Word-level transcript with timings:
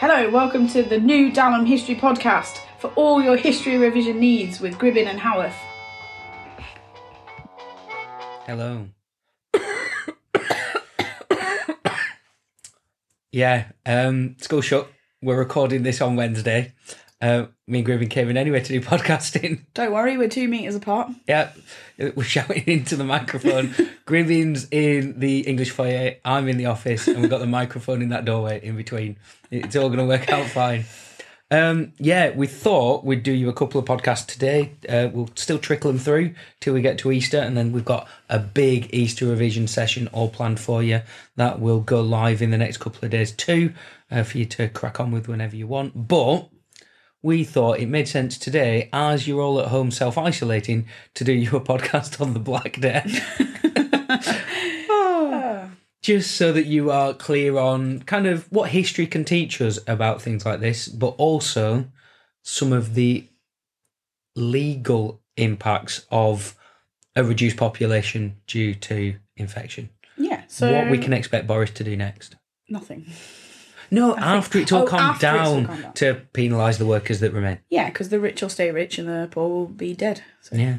Hello, 0.00 0.30
welcome 0.30 0.66
to 0.68 0.82
the 0.82 0.98
new 0.98 1.30
Dalham 1.30 1.66
History 1.66 1.94
Podcast 1.94 2.60
for 2.78 2.90
all 2.96 3.20
your 3.20 3.36
history 3.36 3.76
revision 3.76 4.18
needs 4.18 4.58
with 4.58 4.78
Gribbin 4.78 5.06
and 5.06 5.20
Howarth. 5.20 5.54
Hello. 8.46 8.88
yeah, 13.30 13.72
um, 13.84 14.36
school 14.40 14.62
shut. 14.62 14.90
We're 15.20 15.36
recording 15.36 15.82
this 15.82 16.00
on 16.00 16.16
Wednesday. 16.16 16.72
Uh, 17.20 17.46
me 17.66 17.80
and 17.80 17.88
Gribbin 17.88 18.08
came 18.08 18.30
in 18.30 18.36
anyway 18.36 18.60
to 18.60 18.68
do 18.68 18.80
podcasting. 18.86 19.60
Don't 19.74 19.92
worry, 19.92 20.16
we're 20.16 20.28
two 20.28 20.48
metres 20.48 20.74
apart. 20.74 21.12
yeah, 21.28 21.50
we're 21.98 22.24
shouting 22.24 22.64
into 22.66 22.96
the 22.96 23.04
microphone. 23.04 23.68
Gribbin's 24.06 24.66
in 24.70 25.18
the 25.20 25.40
English 25.40 25.70
foyer. 25.70 26.16
I'm 26.24 26.48
in 26.48 26.56
the 26.56 26.66
office, 26.66 27.06
and 27.08 27.20
we've 27.20 27.30
got 27.30 27.38
the 27.38 27.46
microphone 27.46 28.00
in 28.02 28.08
that 28.08 28.24
doorway 28.24 28.64
in 28.64 28.76
between. 28.76 29.18
It's 29.50 29.76
all 29.76 29.88
going 29.88 29.98
to 29.98 30.06
work 30.06 30.30
out 30.30 30.46
fine. 30.46 30.84
Um, 31.52 31.94
yeah, 31.98 32.30
we 32.30 32.46
thought 32.46 33.04
we'd 33.04 33.24
do 33.24 33.32
you 33.32 33.48
a 33.48 33.52
couple 33.52 33.80
of 33.80 33.84
podcasts 33.84 34.24
today. 34.24 34.72
Uh, 34.88 35.08
we'll 35.12 35.30
still 35.34 35.58
trickle 35.58 35.90
them 35.90 35.98
through 35.98 36.34
till 36.60 36.74
we 36.74 36.80
get 36.80 36.96
to 36.98 37.10
Easter, 37.10 37.38
and 37.38 37.56
then 37.56 37.72
we've 37.72 37.84
got 37.84 38.08
a 38.28 38.38
big 38.38 38.88
Easter 38.94 39.26
revision 39.26 39.66
session 39.66 40.08
all 40.12 40.28
planned 40.28 40.60
for 40.60 40.80
you 40.80 41.02
that 41.34 41.58
will 41.58 41.80
go 41.80 42.00
live 42.00 42.40
in 42.40 42.50
the 42.50 42.58
next 42.58 42.76
couple 42.76 43.04
of 43.04 43.10
days 43.10 43.32
too, 43.32 43.74
uh, 44.12 44.22
for 44.22 44.38
you 44.38 44.44
to 44.46 44.68
crack 44.68 45.00
on 45.00 45.10
with 45.10 45.26
whenever 45.26 45.56
you 45.56 45.66
want. 45.66 46.06
But 46.06 46.49
we 47.22 47.44
thought 47.44 47.78
it 47.78 47.88
made 47.88 48.08
sense 48.08 48.38
today, 48.38 48.88
as 48.92 49.28
you're 49.28 49.42
all 49.42 49.60
at 49.60 49.68
home 49.68 49.90
self 49.90 50.16
isolating, 50.16 50.86
to 51.14 51.24
do 51.24 51.32
you 51.32 51.56
a 51.56 51.60
podcast 51.60 52.20
on 52.20 52.34
the 52.34 52.40
Black 52.40 52.80
Death. 52.80 53.06
just 56.02 56.34
so 56.36 56.50
that 56.52 56.64
you 56.64 56.90
are 56.90 57.12
clear 57.12 57.58
on 57.58 58.00
kind 58.00 58.26
of 58.26 58.50
what 58.50 58.70
history 58.70 59.06
can 59.06 59.24
teach 59.24 59.60
us 59.60 59.78
about 59.86 60.22
things 60.22 60.46
like 60.46 60.60
this, 60.60 60.88
but 60.88 61.08
also 61.18 61.86
some 62.42 62.72
of 62.72 62.94
the 62.94 63.26
legal 64.34 65.20
impacts 65.36 66.06
of 66.10 66.56
a 67.14 67.22
reduced 67.22 67.56
population 67.56 68.36
due 68.46 68.74
to 68.74 69.14
infection. 69.36 69.90
Yeah, 70.16 70.42
so 70.48 70.72
what 70.72 70.90
we 70.90 70.98
can 70.98 71.12
expect 71.12 71.46
Boris 71.46 71.70
to 71.72 71.84
do 71.84 71.96
next. 71.96 72.36
nothing. 72.68 73.06
No, 73.90 74.16
after 74.16 74.58
it's 74.58 74.70
all 74.72 74.82
Oh, 74.82 74.86
calmed 74.86 75.14
all 75.14 75.18
down, 75.18 75.66
calmed 75.66 75.82
down. 75.82 75.92
to 75.94 76.22
penalise 76.32 76.78
the 76.78 76.86
workers 76.86 77.20
that 77.20 77.32
remain. 77.32 77.58
Yeah, 77.70 77.88
because 77.90 78.08
the 78.08 78.20
rich 78.20 78.40
will 78.42 78.48
stay 78.48 78.70
rich 78.70 78.98
and 78.98 79.08
the 79.08 79.28
poor 79.30 79.48
will 79.48 79.66
be 79.66 79.94
dead. 79.94 80.22
So. 80.42 80.56
Yeah. 80.56 80.78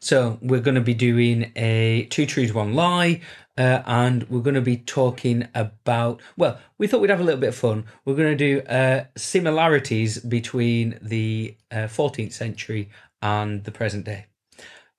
So 0.00 0.38
we're 0.42 0.60
going 0.60 0.74
to 0.74 0.80
be 0.80 0.94
doing 0.94 1.52
a 1.56 2.06
two 2.10 2.26
truths, 2.26 2.52
one 2.54 2.74
lie, 2.74 3.20
uh, 3.56 3.82
and 3.86 4.28
we're 4.28 4.40
going 4.42 4.54
to 4.54 4.60
be 4.60 4.76
talking 4.76 5.48
about. 5.54 6.20
Well, 6.36 6.58
we 6.78 6.86
thought 6.86 7.00
we'd 7.00 7.10
have 7.10 7.20
a 7.20 7.24
little 7.24 7.40
bit 7.40 7.48
of 7.50 7.56
fun. 7.56 7.84
We're 8.04 8.14
going 8.16 8.36
to 8.36 8.60
do 8.60 8.60
uh, 8.68 9.04
similarities 9.16 10.18
between 10.20 10.98
the 11.02 11.56
uh, 11.70 11.86
14th 11.86 12.32
century 12.32 12.90
and 13.22 13.64
the 13.64 13.70
present 13.72 14.04
day. 14.04 14.26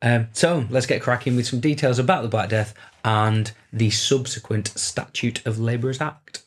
Um, 0.02 0.28
so 0.32 0.66
let's 0.70 0.86
get 0.86 1.02
cracking 1.02 1.36
with 1.36 1.46
some 1.48 1.60
details 1.60 2.00
about 2.00 2.24
the 2.24 2.30
Black 2.30 2.50
Death 2.50 2.74
and 3.04 3.52
the 3.74 3.90
subsequent 3.90 4.70
Statute 4.70 5.46
of 5.46 5.60
Labourers 5.60 6.00
Act. 6.02 6.44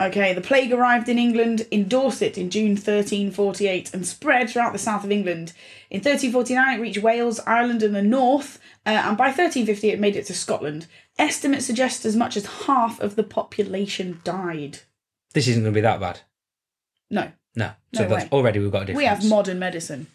Okay, 0.00 0.34
the 0.34 0.40
plague 0.40 0.72
arrived 0.72 1.08
in 1.08 1.18
England 1.20 1.66
in 1.70 1.86
Dorset 1.86 2.36
in 2.36 2.50
June 2.50 2.70
1348 2.72 3.94
and 3.94 4.04
spread 4.06 4.50
throughout 4.50 4.72
the 4.72 4.78
south 4.78 5.04
of 5.04 5.12
England. 5.12 5.52
In 5.88 5.98
1349, 5.98 6.78
it 6.78 6.82
reached 6.82 6.98
Wales, 7.02 7.38
Ireland, 7.46 7.82
and 7.84 7.94
the 7.94 8.02
north, 8.02 8.58
uh, 8.84 8.88
and 8.90 9.16
by 9.16 9.26
1350, 9.26 9.90
it 9.90 10.00
made 10.00 10.16
it 10.16 10.26
to 10.26 10.34
Scotland. 10.34 10.88
Estimates 11.16 11.64
suggest 11.66 12.04
as 12.04 12.16
much 12.16 12.36
as 12.36 12.44
half 12.66 12.98
of 12.98 13.14
the 13.14 13.22
population 13.22 14.20
died. 14.24 14.80
This 15.32 15.46
isn't 15.46 15.62
going 15.62 15.72
to 15.72 15.78
be 15.78 15.80
that 15.82 16.00
bad. 16.00 16.20
No, 17.08 17.30
No. 17.54 17.70
So 17.94 18.02
No 18.02 18.08
that's 18.08 18.24
way. 18.24 18.28
already 18.32 18.58
we've 18.58 18.72
got 18.72 18.82
a 18.82 18.86
difference. 18.86 18.98
we 18.98 19.04
have 19.06 19.24
modern 19.24 19.60
medicine 19.60 20.08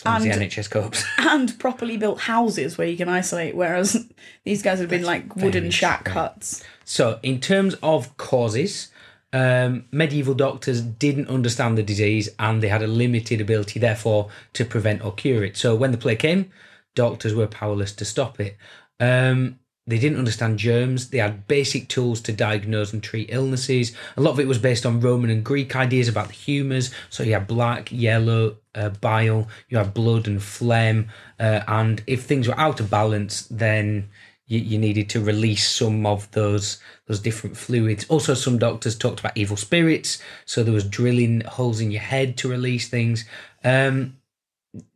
as 0.00 0.04
long 0.04 0.16
as 0.16 0.22
the 0.24 0.30
and- 0.42 0.50
NHS 0.50 0.70
copes. 0.70 1.04
and 1.18 1.58
properly 1.58 1.96
built 1.96 2.20
houses 2.20 2.76
where 2.78 2.86
you 2.86 2.96
can 2.96 3.08
isolate, 3.08 3.54
whereas 3.54 4.06
these 4.44 4.62
guys 4.62 4.78
have 4.80 4.88
been 4.88 5.04
like 5.04 5.36
wooden 5.36 5.70
shack 5.70 6.00
strange. 6.00 6.14
huts. 6.14 6.64
So, 6.84 7.20
in 7.22 7.40
terms 7.40 7.76
of 7.82 8.16
causes, 8.16 8.90
um, 9.32 9.84
medieval 9.92 10.34
doctors 10.34 10.80
didn't 10.80 11.28
understand 11.28 11.78
the 11.78 11.82
disease 11.82 12.28
and 12.38 12.62
they 12.62 12.68
had 12.68 12.82
a 12.82 12.86
limited 12.86 13.40
ability, 13.40 13.78
therefore, 13.78 14.28
to 14.54 14.64
prevent 14.64 15.04
or 15.04 15.12
cure 15.12 15.44
it. 15.44 15.56
So, 15.56 15.74
when 15.74 15.92
the 15.92 15.98
plague 15.98 16.18
came, 16.18 16.50
doctors 16.94 17.34
were 17.34 17.46
powerless 17.46 17.92
to 17.92 18.04
stop 18.04 18.40
it. 18.40 18.56
Um, 18.98 19.58
they 19.86 19.98
didn't 19.98 20.18
understand 20.18 20.58
germs. 20.58 21.08
They 21.08 21.18
had 21.18 21.48
basic 21.48 21.88
tools 21.88 22.20
to 22.22 22.32
diagnose 22.32 22.92
and 22.92 23.02
treat 23.02 23.30
illnesses. 23.32 23.92
A 24.16 24.20
lot 24.20 24.32
of 24.32 24.40
it 24.40 24.46
was 24.46 24.58
based 24.58 24.86
on 24.86 25.00
Roman 25.00 25.30
and 25.30 25.44
Greek 25.44 25.74
ideas 25.74 26.06
about 26.08 26.28
the 26.28 26.34
humours. 26.34 26.92
So 27.08 27.22
you 27.22 27.32
had 27.32 27.46
black, 27.46 27.90
yellow, 27.90 28.58
uh, 28.74 28.90
bile, 28.90 29.48
you 29.68 29.78
had 29.78 29.94
blood 29.94 30.28
and 30.28 30.42
phlegm. 30.42 31.08
Uh, 31.38 31.62
and 31.66 32.02
if 32.06 32.22
things 32.22 32.46
were 32.46 32.58
out 32.58 32.78
of 32.78 32.90
balance, 32.90 33.42
then 33.50 34.10
you, 34.46 34.60
you 34.60 34.78
needed 34.78 35.08
to 35.10 35.20
release 35.20 35.68
some 35.68 36.04
of 36.04 36.30
those 36.32 36.78
those 37.06 37.20
different 37.20 37.56
fluids. 37.56 38.04
Also, 38.08 38.34
some 38.34 38.58
doctors 38.58 38.96
talked 38.96 39.20
about 39.20 39.36
evil 39.36 39.56
spirits. 39.56 40.22
So 40.44 40.62
there 40.62 40.74
was 40.74 40.84
drilling 40.84 41.40
holes 41.42 41.80
in 41.80 41.90
your 41.90 42.02
head 42.02 42.36
to 42.38 42.48
release 42.48 42.88
things. 42.88 43.24
Um, 43.64 44.19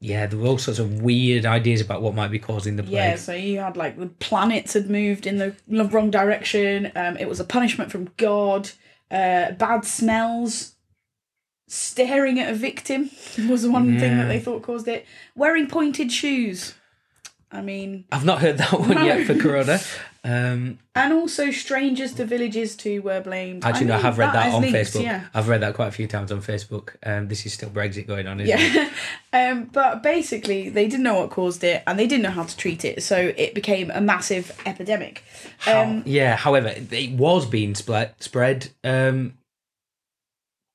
yeah, 0.00 0.26
there 0.26 0.38
were 0.38 0.46
all 0.46 0.58
sorts 0.58 0.78
of 0.78 1.02
weird 1.02 1.44
ideas 1.46 1.80
about 1.80 2.00
what 2.02 2.14
might 2.14 2.30
be 2.30 2.38
causing 2.38 2.76
the 2.76 2.82
plague. 2.82 2.94
Yeah, 2.94 3.16
so 3.16 3.32
you 3.34 3.58
had 3.58 3.76
like 3.76 3.98
the 3.98 4.06
planets 4.06 4.74
had 4.74 4.88
moved 4.88 5.26
in 5.26 5.38
the 5.38 5.54
wrong 5.68 6.10
direction. 6.10 6.92
Um, 6.94 7.16
it 7.16 7.28
was 7.28 7.40
a 7.40 7.44
punishment 7.44 7.90
from 7.90 8.10
God. 8.16 8.70
Uh, 9.10 9.52
bad 9.52 9.84
smells. 9.84 10.72
Staring 11.66 12.38
at 12.38 12.50
a 12.52 12.54
victim 12.54 13.10
was 13.48 13.66
one 13.66 13.98
thing 13.98 14.18
that 14.18 14.28
they 14.28 14.38
thought 14.38 14.62
caused 14.62 14.86
it. 14.86 15.06
Wearing 15.34 15.66
pointed 15.66 16.12
shoes. 16.12 16.74
I 17.50 17.62
mean, 17.62 18.04
I've 18.12 18.24
not 18.24 18.40
heard 18.40 18.58
that 18.58 18.72
one 18.78 18.90
No. 18.90 19.02
yet 19.04 19.26
for 19.26 19.34
Corona. 19.34 19.80
Um, 20.24 20.78
and 20.94 21.12
also 21.12 21.50
strangers 21.50 22.14
to 22.14 22.24
villages 22.24 22.76
too 22.76 23.02
were 23.02 23.20
blamed. 23.20 23.62
actually, 23.62 23.86
no, 23.86 23.96
I 23.96 23.98
have 23.98 24.16
read 24.16 24.32
that, 24.32 24.44
has 24.44 24.54
on 24.54 24.62
links, 24.62 24.90
Facebook. 24.90 25.02
Yeah. 25.02 25.26
I've 25.34 25.48
read 25.48 25.60
that 25.60 25.74
quite 25.74 25.88
a 25.88 25.92
few 25.92 26.06
times 26.06 26.32
on 26.32 26.40
Facebook. 26.40 26.96
Um, 27.04 27.28
this 27.28 27.44
is 27.44 27.52
still 27.52 27.68
Brexit 27.68 28.06
going 28.06 28.26
on, 28.26 28.40
isn't 28.40 28.58
it? 28.58 28.90
Yeah. 29.32 29.50
um, 29.50 29.64
but 29.64 30.02
basically, 30.02 30.70
they 30.70 30.88
didn't 30.88 31.02
know 31.02 31.20
what 31.20 31.30
caused 31.30 31.62
it 31.62 31.82
and 31.86 31.98
they 31.98 32.06
didn't 32.06 32.22
know 32.22 32.30
how 32.30 32.44
to 32.44 32.56
treat 32.56 32.86
it, 32.86 33.02
so 33.02 33.34
it 33.36 33.54
became 33.54 33.90
a 33.90 34.00
massive 34.00 34.58
epidemic. 34.64 35.22
Um, 35.66 36.02
yeah, 36.06 36.36
however, 36.36 36.72
it 36.74 37.12
was 37.12 37.44
being 37.44 37.74
split, 37.74 38.14
spread. 38.20 38.70
Um, 38.82 39.34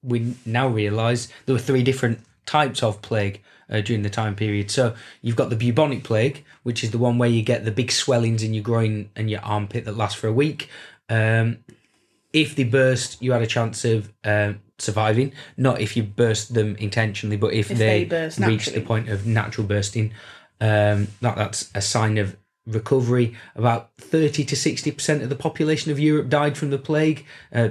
we 0.03 0.35
now 0.45 0.67
realise 0.67 1.27
there 1.45 1.55
were 1.55 1.59
three 1.59 1.83
different 1.83 2.19
types 2.49 2.81
of 2.83 3.01
plague 3.01 3.37
uh, 3.69 3.81
during 3.81 4.03
the 4.03 4.09
time 4.21 4.35
period. 4.35 4.71
So 4.71 4.95
you've 5.21 5.35
got 5.35 5.49
the 5.49 5.55
bubonic 5.55 6.03
plague, 6.03 6.43
which 6.63 6.83
is 6.83 6.89
the 6.91 6.97
one 6.97 7.19
where 7.19 7.29
you 7.29 7.43
get 7.43 7.63
the 7.63 7.71
big 7.71 7.91
swellings 7.91 8.41
in 8.43 8.53
your 8.55 8.63
groin 8.63 9.09
and 9.15 9.29
your 9.29 9.41
armpit 9.43 9.85
that 9.85 9.97
last 9.97 10.17
for 10.17 10.27
a 10.27 10.33
week. 10.33 10.69
Um, 11.09 11.57
if 12.33 12.55
they 12.55 12.65
burst, 12.65 13.21
you 13.21 13.33
had 13.33 13.41
a 13.41 13.47
chance 13.47 13.85
of 13.85 14.11
um, 14.23 14.61
surviving. 14.77 15.33
Not 15.57 15.81
if 15.81 15.95
you 15.95 16.03
burst 16.03 16.53
them 16.53 16.75
intentionally, 16.77 17.37
but 17.37 17.53
if, 17.53 17.71
If 17.71 17.77
they, 17.77 18.03
they 18.05 18.29
reach 18.47 18.67
the 18.67 18.81
point 18.81 19.09
of 19.09 19.25
natural 19.25 19.67
bursting, 19.67 20.13
um, 20.61 21.07
that 21.21 21.35
that's 21.35 21.69
a 21.73 21.81
sign 21.81 22.17
of 22.17 22.35
recovery. 22.65 23.35
About 23.55 23.89
thirty 23.97 24.43
to 24.45 24.55
sixty 24.55 24.91
percent 24.91 25.23
of 25.23 25.29
the 25.29 25.35
population 25.35 25.91
of 25.91 25.99
Europe 25.99 26.29
died 26.29 26.55
from 26.57 26.69
the 26.69 26.77
plague. 26.77 27.25
Uh, 27.53 27.69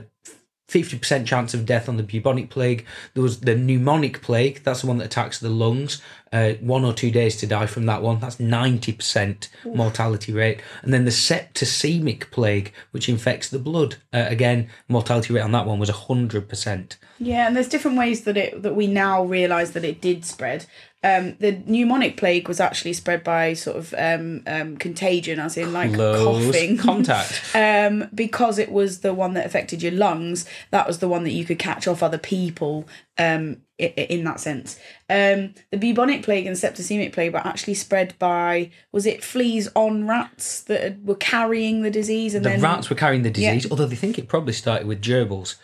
50% 0.69 1.27
chance 1.27 1.55
of 1.55 1.65
death 1.65 1.89
on 1.89 1.97
the 1.97 2.03
bubonic 2.03 2.51
plague. 2.51 2.84
There 3.15 3.23
was 3.23 3.41
the 3.41 3.55
pneumonic 3.55 4.21
plague. 4.21 4.62
That's 4.65 4.83
the 4.83 4.87
one 4.87 4.99
that 4.99 5.06
attacks 5.06 5.39
the 5.39 5.49
lungs. 5.49 6.03
Uh, 6.31 6.53
one 6.61 6.84
or 6.84 6.93
two 6.93 7.11
days 7.11 7.37
to 7.39 7.47
die 7.47 7.65
from 7.65 7.87
that 7.87 8.03
one. 8.03 8.21
That's 8.21 8.37
90% 8.37 9.49
mortality 9.65 10.33
rate. 10.33 10.61
And 10.83 10.93
then 10.93 11.06
the 11.06 11.11
septicemic 11.11 12.31
plague, 12.31 12.75
which 12.91 13.09
infects 13.09 13.49
the 13.49 13.59
blood. 13.59 13.97
Uh, 14.12 14.26
again, 14.29 14.69
mortality 14.88 15.32
rate 15.32 15.41
on 15.41 15.53
that 15.53 15.67
one 15.67 15.79
was 15.79 15.91
100%. 15.91 16.97
Yeah, 17.19 17.47
and 17.47 17.56
there's 17.56 17.69
different 17.69 17.97
ways 17.97 18.25
that 18.25 18.37
it 18.37 18.62
that 18.62 18.76
we 18.76 18.87
now 18.87 19.25
realise 19.25 19.70
that 19.70 19.85
it 19.85 20.00
did 20.00 20.25
spread. 20.25 20.67
Um, 21.05 21.37
the 21.39 21.53
pneumonic 21.53 22.17
plague 22.17 22.49
was 22.49 22.59
actually 22.59 22.93
spread 22.93 23.23
by 23.23 23.55
sort 23.55 23.77
of 23.77 23.95
um, 23.97 24.43
um, 24.49 24.77
contagion, 24.77 25.39
as 25.39 25.56
in 25.56 25.73
like 25.73 25.95
Close 25.95 26.47
coughing. 26.47 26.77
contact. 26.77 27.41
um, 27.55 28.09
because 28.12 28.59
it 28.59 28.73
was 28.73 29.00
the 29.00 29.15
one 29.15 29.35
that 29.35 29.47
affected 29.47 29.81
your 29.81 29.93
lungs. 29.93 30.45
That 30.73 30.89
was 30.89 30.99
the 30.99 31.09
one 31.09 31.23
that 31.23 31.31
you 31.31 31.45
could 31.45 31.61
catch 31.61 31.87
off 31.87 32.03
other 32.03 32.19
people. 32.19 32.89
Um, 33.17 33.59
i- 33.81 33.95
i- 33.97 34.00
in 34.11 34.25
that 34.25 34.41
sense, 34.41 34.77
um, 35.09 35.55
the 35.71 35.77
bubonic 35.79 36.25
plague 36.25 36.47
and 36.47 36.56
septicemic 36.56 37.12
plague 37.12 37.33
were 37.33 37.47
actually 37.47 37.75
spread 37.75 38.15
by 38.19 38.71
was 38.91 39.06
it 39.06 39.23
fleas 39.23 39.69
on 39.77 40.06
rats 40.09 40.62
that 40.62 41.01
were 41.05 41.15
carrying 41.17 41.83
the 41.83 41.91
disease, 41.93 42.35
and 42.35 42.44
The 42.44 42.51
then 42.51 42.61
rats 42.61 42.91
were 42.91 42.97
carrying 42.97 43.23
the 43.23 43.31
disease, 43.31 43.71
although 43.71 43.87
they 43.87 43.94
think 43.97 44.19
it 44.19 44.27
probably 44.29 44.53
started 44.53 44.89
with 44.89 45.01
gerbils. 45.01 45.55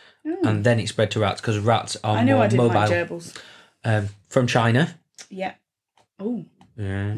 And 0.44 0.62
then 0.64 0.78
it 0.80 0.88
spread 0.88 1.10
to 1.12 1.20
rats 1.20 1.40
because 1.40 1.58
rats 1.58 1.96
are. 2.04 2.16
I 2.18 2.22
know 2.24 2.36
more 2.36 2.44
I 2.44 2.46
didn't 2.46 2.66
mobile. 2.68 2.80
like 2.80 2.90
gerbils. 2.90 3.36
um, 3.84 4.08
from 4.28 4.46
China. 4.46 4.96
Yeah. 5.30 5.54
Oh, 6.18 6.44
Yeah. 6.76 7.14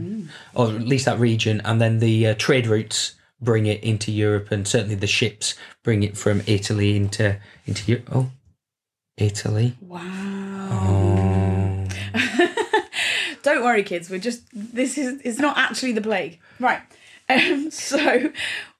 Or 0.54 0.68
at 0.68 0.82
least 0.82 1.04
that 1.06 1.18
region. 1.18 1.60
And 1.64 1.80
then 1.80 1.98
the 1.98 2.28
uh, 2.28 2.34
trade 2.34 2.66
routes 2.66 3.14
bring 3.40 3.66
it 3.66 3.82
into 3.84 4.10
Europe, 4.12 4.50
and 4.50 4.66
certainly 4.66 4.94
the 4.94 5.06
ships 5.06 5.54
bring 5.82 6.02
it 6.02 6.16
from 6.16 6.42
Italy 6.46 6.96
into 6.96 7.38
into 7.66 7.90
Europe. 7.90 8.08
Oh, 8.12 8.30
Italy. 9.16 9.76
Wow. 9.80 10.68
Oh. 10.70 11.86
Don't 13.42 13.62
worry, 13.62 13.82
kids. 13.82 14.10
We're 14.10 14.18
just 14.18 14.42
this 14.52 14.98
is 14.98 15.20
it's 15.24 15.38
not 15.38 15.56
actually 15.58 15.92
the 15.92 16.02
plague, 16.02 16.40
right? 16.60 16.80
Um, 17.28 17.72
so 17.72 18.30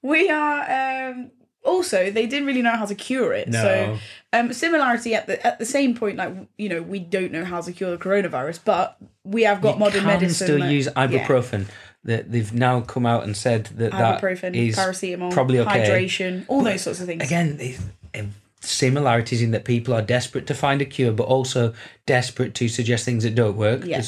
we 0.01 0.29
are. 0.29 1.09
Um, 1.11 1.31
also, 1.67 2.09
they 2.09 2.25
didn't 2.25 2.47
really 2.47 2.61
know 2.61 2.75
how 2.75 2.85
to 2.85 2.95
cure 2.95 3.33
it. 3.33 3.47
No. 3.49 3.61
So, 3.61 3.97
um, 4.33 4.53
similarity 4.53 5.13
at 5.15 5.27
the 5.27 5.45
at 5.45 5.59
the 5.59 5.65
same 5.65 5.95
point, 5.95 6.17
like 6.17 6.33
you 6.57 6.69
know, 6.69 6.81
we 6.81 6.99
don't 6.99 7.31
know 7.31 7.45
how 7.45 7.61
to 7.61 7.71
cure 7.71 7.91
the 7.91 7.97
coronavirus, 7.97 8.59
but 8.65 8.97
we 9.23 9.43
have 9.43 9.61
got 9.61 9.75
You 9.75 9.79
modern 9.79 9.99
can 10.01 10.07
medicine. 10.07 10.47
still 10.47 10.59
that- 10.59 10.71
use 10.71 10.87
yeah. 10.87 11.07
ibuprofen. 11.07 11.65
That 12.03 12.31
they've 12.31 12.53
now 12.53 12.81
come 12.81 13.05
out 13.05 13.23
and 13.25 13.35
said 13.35 13.65
that 13.77 13.91
ibuprofen, 13.91 14.41
that 14.53 14.55
is 14.55 14.77
paracetamol, 14.77 15.31
probably 15.31 15.59
okay. 15.59 15.79
hydration, 15.89 16.45
all 16.47 16.61
those 16.63 16.81
sorts 16.81 17.01
of 17.01 17.05
things. 17.05 17.23
again 17.23 17.57
they- 17.57 17.77
eh, 18.13 18.23
similarities 18.61 19.41
in 19.41 19.51
that 19.51 19.65
people 19.65 19.93
are 19.93 20.01
desperate 20.01 20.47
to 20.47 20.53
find 20.53 20.81
a 20.81 20.85
cure, 20.85 21.11
but 21.11 21.23
also 21.23 21.73
desperate 22.05 22.53
to 22.55 22.67
suggest 22.67 23.03
things 23.05 23.23
that 23.23 23.35
don't 23.35 23.57
work. 23.57 23.85
Yeah. 23.85 24.01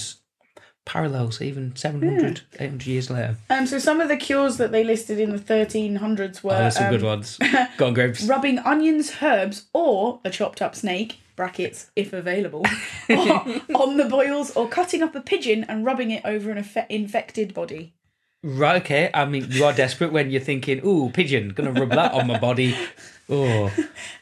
Parallels 0.93 1.39
even 1.39 1.75
700, 1.75 2.41
800 2.59 2.87
years 2.87 3.11
later. 3.11 3.35
Um, 3.51 3.67
so 3.67 3.77
some 3.77 4.01
of 4.01 4.07
the 4.07 4.17
cures 4.17 4.57
that 4.57 4.71
they 4.71 4.83
listed 4.83 5.19
in 5.19 5.29
the 5.29 5.37
1300s 5.37 6.43
were 6.43 6.65
Oh, 6.65 6.69
some 6.71 6.85
um, 6.85 6.89
good 6.89 7.03
ones. 7.03 7.37
Go 7.77 7.85
on, 7.85 7.93
Grapes. 7.93 8.23
rubbing 8.25 8.57
onions, 8.57 9.11
herbs, 9.21 9.67
or 9.71 10.19
a 10.25 10.31
chopped 10.31 10.63
up 10.63 10.75
snake 10.75 11.19
(brackets 11.35 11.91
if 11.95 12.11
available) 12.11 12.65
on 13.09 13.97
the 13.97 14.07
boils, 14.09 14.49
or 14.55 14.67
cutting 14.67 15.03
up 15.03 15.13
a 15.13 15.21
pigeon 15.21 15.63
and 15.65 15.85
rubbing 15.85 16.09
it 16.09 16.23
over 16.25 16.49
an 16.49 16.57
effe- 16.57 16.87
infected 16.89 17.53
body. 17.53 17.93
Right, 18.41 18.81
okay. 18.81 19.11
I 19.13 19.25
mean, 19.25 19.45
you 19.51 19.65
are 19.65 19.73
desperate 19.73 20.11
when 20.11 20.31
you're 20.31 20.41
thinking, 20.41 20.81
ooh, 20.83 21.11
pigeon, 21.11 21.49
gonna 21.49 21.71
rub 21.71 21.89
that 21.91 22.13
on 22.13 22.25
my 22.25 22.39
body. 22.39 22.75
Oh, 23.31 23.65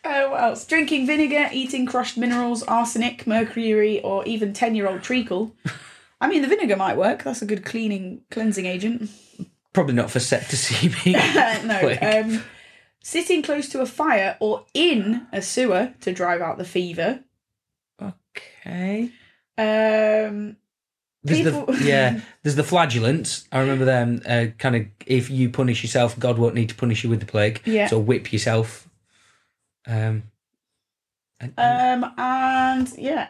Uh, 0.03 0.27
what 0.27 0.43
else? 0.43 0.65
Drinking 0.67 1.07
vinegar, 1.07 1.47
eating 1.53 1.85
crushed 1.85 2.17
minerals, 2.17 2.61
arsenic, 2.63 3.25
mercury, 3.25 4.01
or 4.01 4.25
even 4.25 4.51
ten-year-old 4.51 5.01
treacle. 5.01 5.55
I 6.19 6.27
mean, 6.27 6.41
the 6.41 6.47
vinegar 6.47 6.75
might 6.75 6.97
work. 6.97 7.23
That's 7.23 7.41
a 7.41 7.45
good 7.45 7.63
cleaning, 7.65 8.21
cleansing 8.31 8.65
agent. 8.65 9.09
probably 9.73 9.93
not 9.93 10.09
for 10.11 10.19
septicemia. 10.19 11.63
No. 11.65 11.97
Um, 12.01 12.43
sitting 13.03 13.41
close 13.43 13.69
to 13.69 13.81
a 13.81 13.85
fire 13.85 14.35
or 14.39 14.65
in 14.73 15.27
a 15.31 15.41
sewer 15.41 15.93
to 16.01 16.11
drive 16.13 16.41
out 16.41 16.57
the 16.57 16.65
fever. 16.65 17.19
okay. 18.01 19.11
Um, 19.57 20.57
There's 21.23 21.39
People- 21.43 21.65
the 21.67 21.83
yeah. 21.83 22.19
There's 22.43 22.55
the 22.55 22.63
flagellants. 22.63 23.47
I 23.51 23.59
remember 23.59 23.85
them. 23.85 24.21
Uh, 24.27 24.45
kind 24.57 24.75
of, 24.75 24.85
if 25.05 25.29
you 25.29 25.49
punish 25.49 25.83
yourself, 25.83 26.17
God 26.19 26.37
won't 26.37 26.55
need 26.55 26.69
to 26.69 26.75
punish 26.75 27.03
you 27.03 27.09
with 27.09 27.19
the 27.19 27.25
plague. 27.25 27.61
Yeah. 27.65 27.87
So 27.87 27.99
whip 27.99 28.31
yourself. 28.33 28.89
Um. 29.85 30.23
And, 31.39 31.53
and 31.57 32.03
um, 32.03 32.13
and 32.17 32.91
yeah, 32.97 33.27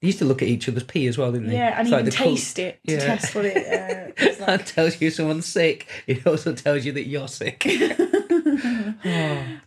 they 0.00 0.06
used 0.06 0.18
to 0.20 0.24
look 0.24 0.42
at 0.42 0.48
each 0.48 0.68
other's 0.68 0.84
pee 0.84 1.06
as 1.08 1.18
well, 1.18 1.32
didn't 1.32 1.48
they? 1.48 1.54
yeah, 1.54 1.78
and 1.78 1.88
It's 1.88 1.92
like 1.92 2.02
even 2.02 2.12
col- 2.12 2.26
taste 2.28 2.58
it 2.58 2.80
to 2.86 2.92
Yeah. 2.94 2.98
test 3.00 3.34
what 3.34 3.44
it 3.46 3.56
uh, 3.56 4.12
is 4.30 4.38
that 4.38 4.66
tells 4.66 5.00
you 5.00 5.10
someone's 5.10 5.46
sick. 5.46 5.86
It 6.06 6.26
also 6.26 6.52
tells 6.54 6.84
you 6.84 6.92
that 6.92 7.06
you're 7.06 7.28
sick. 7.28 7.66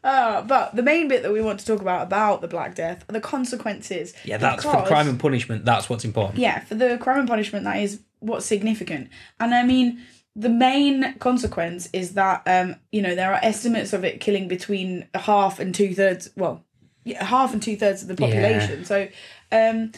Uh, 0.04 0.42
but 0.42 0.76
the 0.76 0.82
main 0.84 1.08
bit 1.08 1.24
that 1.24 1.32
we 1.32 1.42
want 1.42 1.60
to 1.60 1.66
talk 1.66 1.80
about 1.82 2.02
about 2.04 2.42
the 2.42 2.48
Black 2.48 2.76
Death 2.76 3.06
are 3.10 3.14
the 3.14 3.22
consequences. 3.22 4.14
Yeah, 4.26 4.38
that's 4.38 4.64
for 4.64 4.84
crime 4.86 5.08
and 5.08 5.20
punishment. 5.20 5.64
That's 5.66 5.90
what's 5.90 6.04
important. 6.04 6.40
Yeah, 6.40 6.60
for 6.62 6.76
the 6.76 6.98
crime 6.98 7.20
and 7.20 7.28
punishment, 7.28 7.64
that 7.66 7.78
is 7.78 8.02
what's 8.20 8.46
significant. 8.46 9.10
And 9.40 9.54
I 9.54 9.64
mean, 9.64 10.02
the 10.36 10.50
main 10.50 11.14
consequence 11.20 11.88
is 11.94 12.14
that 12.16 12.42
um, 12.46 12.76
you 12.92 13.02
know 13.02 13.16
there 13.16 13.32
are 13.34 13.40
estimates 13.44 13.94
of 13.94 14.04
it 14.04 14.20
killing 14.20 14.48
between 14.48 15.08
half 15.16 15.60
and 15.60 15.74
two 15.74 15.94
thirds. 15.94 16.30
Well, 16.36 16.64
yeah, 17.04 17.24
half 17.24 17.54
and 17.54 17.62
two 17.62 17.78
thirds 17.78 18.02
of 18.02 18.08
the 18.08 18.16
population. 18.16 18.84
So, 18.86 19.08
um, 19.52 19.92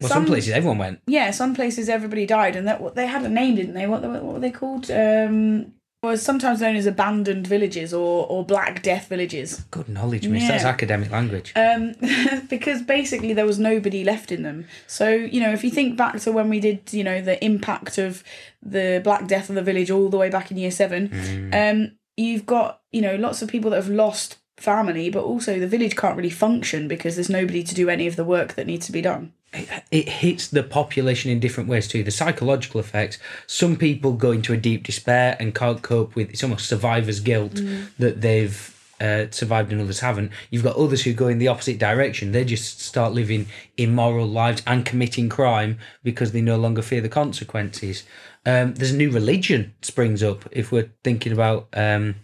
Well, 0.00 0.08
some, 0.08 0.22
Some- 0.22 0.26
places 0.26 0.52
everyone 0.52 0.78
went. 0.78 1.00
yeah, 1.06 1.30
some 1.32 1.54
places 1.54 1.88
everybody 1.88 2.24
died, 2.26 2.54
and 2.56 2.66
that 2.68 2.94
they 2.94 3.06
had 3.06 3.24
a 3.24 3.28
name, 3.28 3.56
didn't 3.56 3.74
they? 3.74 3.86
What 3.86 4.02
what 4.02 4.22
were 4.24 4.38
they 4.40 4.50
called? 4.52 4.90
Um, 4.90 5.72
was 6.00 6.22
sometimes 6.22 6.60
known 6.60 6.76
as 6.76 6.86
abandoned 6.86 7.46
villages 7.46 7.92
or 7.92 8.26
or 8.28 8.44
Black 8.44 8.82
Death 8.82 9.08
villages. 9.08 9.64
Good 9.72 9.88
knowledge, 9.88 10.28
miss. 10.28 10.46
That's 10.46 10.64
academic 10.64 11.10
language. 11.10 11.52
Um, 11.56 11.94
because 12.48 12.82
basically 12.82 13.32
there 13.32 13.46
was 13.46 13.58
nobody 13.58 14.04
left 14.04 14.30
in 14.30 14.44
them. 14.44 14.66
So 14.86 15.08
you 15.08 15.40
know, 15.40 15.50
if 15.52 15.64
you 15.64 15.70
think 15.70 15.96
back 15.96 16.20
to 16.20 16.30
when 16.30 16.48
we 16.48 16.60
did, 16.60 16.92
you 16.92 17.02
know, 17.02 17.20
the 17.20 17.44
impact 17.44 17.98
of 17.98 18.22
the 18.62 19.00
Black 19.02 19.26
Death 19.26 19.48
of 19.48 19.56
the 19.56 19.62
village 19.62 19.90
all 19.90 20.08
the 20.08 20.16
way 20.18 20.30
back 20.30 20.52
in 20.52 20.56
year 20.56 20.70
seven, 20.70 21.50
um, 21.52 21.98
you've 22.16 22.46
got 22.46 22.80
you 22.92 23.02
know 23.02 23.16
lots 23.16 23.42
of 23.42 23.48
people 23.48 23.70
that 23.70 23.76
have 23.76 23.88
lost 23.88 24.38
family, 24.56 25.10
but 25.10 25.24
also 25.24 25.58
the 25.58 25.68
village 25.68 25.96
can't 25.96 26.16
really 26.16 26.30
function 26.30 26.86
because 26.86 27.16
there's 27.16 27.30
nobody 27.30 27.64
to 27.64 27.74
do 27.74 27.88
any 27.88 28.06
of 28.06 28.14
the 28.14 28.24
work 28.24 28.54
that 28.54 28.66
needs 28.68 28.86
to 28.86 28.92
be 28.92 29.02
done. 29.02 29.32
It, 29.52 29.68
it 29.90 30.08
hits 30.08 30.48
the 30.48 30.62
population 30.62 31.30
in 31.30 31.40
different 31.40 31.68
ways 31.68 31.88
too. 31.88 32.02
The 32.02 32.10
psychological 32.10 32.80
effects. 32.80 33.18
Some 33.46 33.76
people 33.76 34.12
go 34.12 34.32
into 34.32 34.52
a 34.52 34.56
deep 34.56 34.84
despair 34.84 35.36
and 35.40 35.54
can't 35.54 35.82
cope 35.82 36.14
with. 36.14 36.30
It's 36.30 36.42
almost 36.42 36.66
survivor's 36.66 37.20
guilt 37.20 37.60
that 37.98 38.20
they've 38.20 38.74
uh, 39.00 39.26
survived 39.30 39.72
and 39.72 39.80
others 39.80 40.00
haven't. 40.00 40.32
You've 40.50 40.64
got 40.64 40.76
others 40.76 41.02
who 41.04 41.12
go 41.12 41.28
in 41.28 41.38
the 41.38 41.48
opposite 41.48 41.78
direction. 41.78 42.32
They 42.32 42.44
just 42.44 42.80
start 42.80 43.12
living 43.12 43.46
immoral 43.76 44.26
lives 44.26 44.62
and 44.66 44.84
committing 44.84 45.28
crime 45.28 45.78
because 46.02 46.32
they 46.32 46.40
no 46.40 46.56
longer 46.56 46.82
fear 46.82 47.00
the 47.00 47.08
consequences. 47.08 48.04
Um, 48.44 48.74
there's 48.74 48.92
a 48.92 48.96
new 48.96 49.10
religion 49.10 49.74
springs 49.82 50.22
up. 50.22 50.48
If 50.50 50.72
we're 50.72 50.90
thinking 51.04 51.32
about 51.32 51.68
um, 51.74 52.16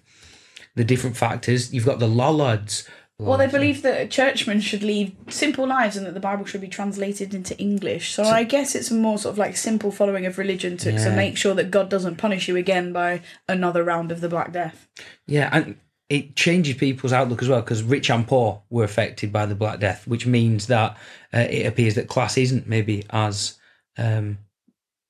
the 0.75 0.85
different 0.85 1.17
factors, 1.17 1.73
you've 1.73 1.87
got 1.87 2.00
the 2.00 2.09
Lollards. 2.09 2.88
Well, 3.21 3.39
they 3.39 3.47
believe 3.47 3.83
that 3.83 4.11
churchmen 4.11 4.61
should 4.61 4.83
lead 4.83 5.15
simple 5.33 5.67
lives 5.69 5.97
and 5.97 6.05
that 6.05 6.15
the 6.15 6.21
Bible 6.21 6.45
should 6.45 6.61
be 6.61 6.69
translated 6.69 7.33
into 7.33 7.57
English. 7.59 8.13
So, 8.13 8.25
I 8.25 8.43
guess 8.43 8.75
it's 8.75 8.91
a 8.91 8.95
more 8.95 9.19
sort 9.19 9.35
of 9.35 9.39
like 9.39 9.57
simple 9.57 9.93
following 9.93 10.27
of 10.27 10.37
religion 10.37 10.77
to, 10.79 10.91
to 10.91 10.99
Yeah. 10.99 11.15
make 11.15 11.37
sure 11.37 11.55
that 11.55 11.71
God 11.71 11.89
doesn't 11.89 12.17
punish 12.17 12.49
you 12.49 12.57
again 12.57 12.93
by 12.93 13.23
another 13.49 13.85
round 13.85 14.11
of 14.11 14.21
the 14.21 14.29
Black 14.29 14.53
Death. 14.53 14.89
Yeah, 15.29 15.49
and 15.53 15.77
it 16.09 16.35
changes 16.35 16.75
people's 16.77 17.13
outlook 17.13 17.41
as 17.41 17.49
well 17.49 17.61
because 17.61 17.85
rich 17.85 18.11
and 18.11 18.27
poor 18.27 18.63
were 18.69 18.85
affected 18.85 19.33
by 19.33 19.47
the 19.47 19.55
Black 19.55 19.79
Death, 19.79 20.09
which 20.09 20.27
means 20.27 20.67
that 20.67 20.97
uh, 21.33 21.39
it 21.49 21.67
appears 21.67 21.95
that 21.95 22.09
class 22.09 22.37
isn't 22.37 22.67
maybe 22.67 23.05
as 23.11 23.59
um, 23.97 24.39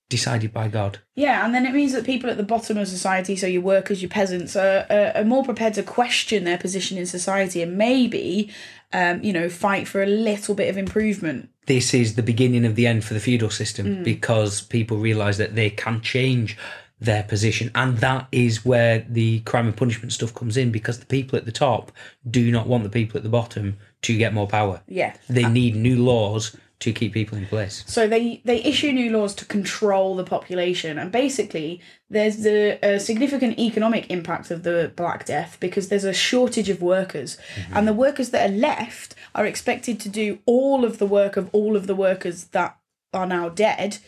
decided 0.08 0.52
by 0.52 0.68
God. 0.68 0.98
Yeah, 1.14 1.44
and 1.44 1.54
then 1.54 1.66
it 1.66 1.74
means 1.74 1.92
that 1.92 2.04
people 2.04 2.30
at 2.30 2.36
the 2.36 2.42
bottom 2.42 2.76
of 2.76 2.88
society, 2.88 3.36
so 3.36 3.46
your 3.46 3.62
workers, 3.62 4.02
your 4.02 4.10
peasants, 4.10 4.54
are, 4.56 4.86
are, 4.90 5.12
are 5.16 5.24
more 5.24 5.44
prepared 5.44 5.74
to 5.74 5.82
question 5.82 6.44
their 6.44 6.58
position 6.58 6.98
in 6.98 7.06
society 7.06 7.62
and 7.62 7.76
maybe, 7.76 8.50
um, 8.92 9.22
you 9.22 9.32
know, 9.32 9.48
fight 9.48 9.88
for 9.88 10.02
a 10.02 10.06
little 10.06 10.54
bit 10.54 10.68
of 10.68 10.76
improvement. 10.76 11.48
This 11.66 11.94
is 11.94 12.14
the 12.14 12.22
beginning 12.22 12.66
of 12.66 12.74
the 12.74 12.86
end 12.86 13.04
for 13.04 13.14
the 13.14 13.20
feudal 13.20 13.50
system 13.50 14.02
because 14.02 14.60
people 14.60 14.98
realise 14.98 15.38
that 15.38 15.54
they 15.54 15.70
can 15.70 16.02
change 16.02 16.58
their 17.00 17.22
position, 17.22 17.70
and 17.74 17.98
that 17.98 18.28
is 18.30 18.64
where 18.64 19.04
the 19.08 19.40
crime 19.40 19.66
and 19.66 19.76
punishment 19.76 20.12
stuff 20.12 20.34
comes 20.34 20.56
in 20.56 20.70
because 20.70 21.00
the 21.00 21.06
people 21.06 21.38
at 21.38 21.44
the 21.44 21.52
top 21.52 21.90
do 22.30 22.50
not 22.50 22.66
want 22.66 22.84
the 22.84 22.90
people 22.90 23.16
at 23.16 23.22
the 23.22 23.28
bottom 23.28 23.76
to 24.02 24.16
get 24.16 24.32
more 24.32 24.46
power. 24.46 24.80
Yeah. 24.86 25.14
They 25.28 25.44
need 25.44 25.74
new 25.74 26.02
laws 26.02 26.56
to 26.84 26.92
keep 26.92 27.12
people 27.12 27.36
in 27.36 27.46
place. 27.46 27.84
So 27.86 28.06
they 28.08 28.40
they 28.44 28.62
issue 28.62 28.92
new 28.92 29.10
laws 29.10 29.34
to 29.36 29.44
control 29.44 30.16
the 30.16 30.24
population, 30.24 30.98
and 30.98 31.10
basically 31.12 31.80
there's 32.08 32.38
the 32.38 32.78
a 32.82 32.98
significant 33.00 33.58
economic 33.58 34.10
impact 34.10 34.50
of 34.50 34.62
the 34.62 34.92
Black 34.96 35.26
Death 35.26 35.58
because 35.60 35.88
there's 35.88 36.04
a 36.04 36.14
shortage 36.14 36.68
of 36.70 36.80
workers, 36.80 37.36
and 37.72 37.86
the 37.88 37.92
workers 37.92 38.30
that 38.30 38.48
are 38.50 38.54
left 38.54 39.14
are 39.34 39.46
expected 39.46 39.98
to 40.00 40.08
do 40.08 40.38
all 40.46 40.84
of 40.84 40.98
the 40.98 41.06
work 41.06 41.36
of 41.36 41.50
all 41.52 41.76
of 41.76 41.86
the 41.86 41.94
workers 41.94 42.44
that 42.52 42.76
are 43.12 43.26
now 43.26 43.48
dead 43.48 43.98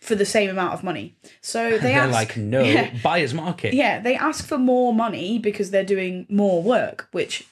for 0.00 0.14
the 0.14 0.26
same 0.26 0.50
amount 0.50 0.74
of 0.74 0.84
money. 0.84 1.16
So 1.40 1.70
they 1.78 1.78
They're 1.92 2.00
ask, 2.02 2.12
like, 2.12 2.36
no, 2.36 2.62
Yeah. 2.64 2.90
buyer's 3.02 3.32
market. 3.34 3.72
yeah, 3.74 3.98
they 4.00 4.14
ask 4.14 4.46
for 4.46 4.58
more 4.58 4.92
money 4.94 5.38
because 5.38 5.70
they're 5.70 5.84
doing 5.84 6.26
more 6.28 6.62
work, 6.62 7.08
which 7.12 7.46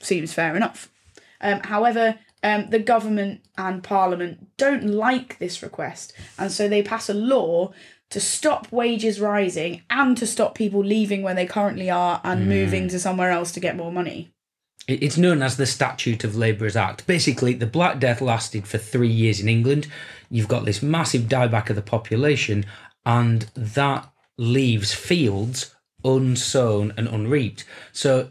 seems 0.00 0.32
fair 0.32 0.56
enough. 0.56 0.88
Um, 1.40 1.60
however, 1.60 2.18
um, 2.42 2.70
the 2.70 2.78
government 2.78 3.40
and 3.56 3.82
parliament 3.82 4.48
don't 4.56 4.84
like 4.84 5.38
this 5.38 5.62
request, 5.62 6.12
and 6.38 6.52
so 6.52 6.68
they 6.68 6.82
pass 6.82 7.08
a 7.08 7.14
law 7.14 7.72
to 8.10 8.20
stop 8.20 8.70
wages 8.72 9.20
rising 9.20 9.82
and 9.90 10.16
to 10.16 10.26
stop 10.26 10.54
people 10.54 10.82
leaving 10.82 11.22
where 11.22 11.34
they 11.34 11.46
currently 11.46 11.90
are 11.90 12.20
and 12.24 12.48
moving 12.48 12.88
to 12.88 12.98
somewhere 12.98 13.30
else 13.30 13.52
to 13.52 13.60
get 13.60 13.76
more 13.76 13.92
money. 13.92 14.30
It's 14.86 15.18
known 15.18 15.42
as 15.42 15.58
the 15.58 15.66
Statute 15.66 16.24
of 16.24 16.34
Labourers 16.34 16.74
Act. 16.74 17.06
Basically, 17.06 17.52
the 17.52 17.66
Black 17.66 17.98
Death 17.98 18.22
lasted 18.22 18.66
for 18.66 18.78
three 18.78 19.10
years 19.10 19.38
in 19.38 19.48
England. 19.48 19.86
You've 20.30 20.48
got 20.48 20.64
this 20.64 20.82
massive 20.82 21.22
dieback 21.24 21.68
of 21.68 21.76
the 21.76 21.82
population, 21.82 22.64
and 23.04 23.42
that 23.54 24.10
leaves 24.38 24.94
fields 24.94 25.74
unsown 26.04 26.94
and 26.96 27.06
unreaped. 27.06 27.64
So 27.92 28.30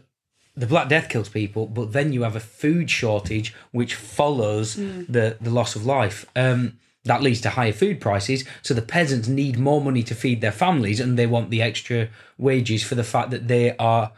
the 0.58 0.66
Black 0.66 0.88
Death 0.88 1.08
kills 1.08 1.28
people, 1.28 1.66
but 1.66 1.92
then 1.92 2.12
you 2.12 2.22
have 2.22 2.34
a 2.34 2.40
food 2.40 2.90
shortage 2.90 3.54
which 3.70 3.94
follows 3.94 4.74
the, 4.74 5.36
the 5.40 5.50
loss 5.50 5.76
of 5.76 5.86
life. 5.86 6.26
Um, 6.34 6.78
that 7.04 7.22
leads 7.22 7.40
to 7.42 7.50
higher 7.50 7.72
food 7.72 8.00
prices. 8.00 8.44
So 8.62 8.74
the 8.74 8.82
peasants 8.82 9.28
need 9.28 9.58
more 9.58 9.80
money 9.80 10.02
to 10.02 10.14
feed 10.14 10.40
their 10.40 10.52
families, 10.52 11.00
and 11.00 11.16
they 11.16 11.26
want 11.26 11.50
the 11.50 11.62
extra 11.62 12.08
wages 12.36 12.82
for 12.82 12.96
the 12.96 13.04
fact 13.04 13.30
that 13.30 13.48
they 13.48 13.76
are 13.76 14.12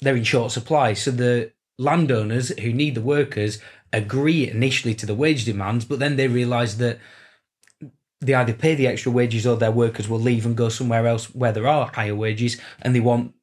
they're 0.00 0.16
in 0.16 0.24
short 0.24 0.52
supply. 0.52 0.92
So 0.92 1.10
the 1.10 1.52
landowners 1.78 2.56
who 2.58 2.72
need 2.72 2.94
the 2.94 3.00
workers 3.00 3.58
agree 3.92 4.48
initially 4.48 4.94
to 4.96 5.06
the 5.06 5.14
wage 5.14 5.44
demands, 5.44 5.84
but 5.84 5.98
then 5.98 6.16
they 6.16 6.28
realise 6.28 6.74
that 6.74 6.98
they 8.20 8.34
either 8.34 8.52
pay 8.52 8.74
the 8.74 8.86
extra 8.86 9.10
wages 9.10 9.46
or 9.46 9.56
their 9.56 9.72
workers 9.72 10.08
will 10.08 10.20
leave 10.20 10.44
and 10.46 10.56
go 10.56 10.68
somewhere 10.68 11.06
else 11.06 11.34
where 11.34 11.52
there 11.52 11.66
are 11.66 11.90
higher 11.94 12.14
wages, 12.14 12.60
and 12.82 12.94
they 12.94 13.00
want 13.00 13.34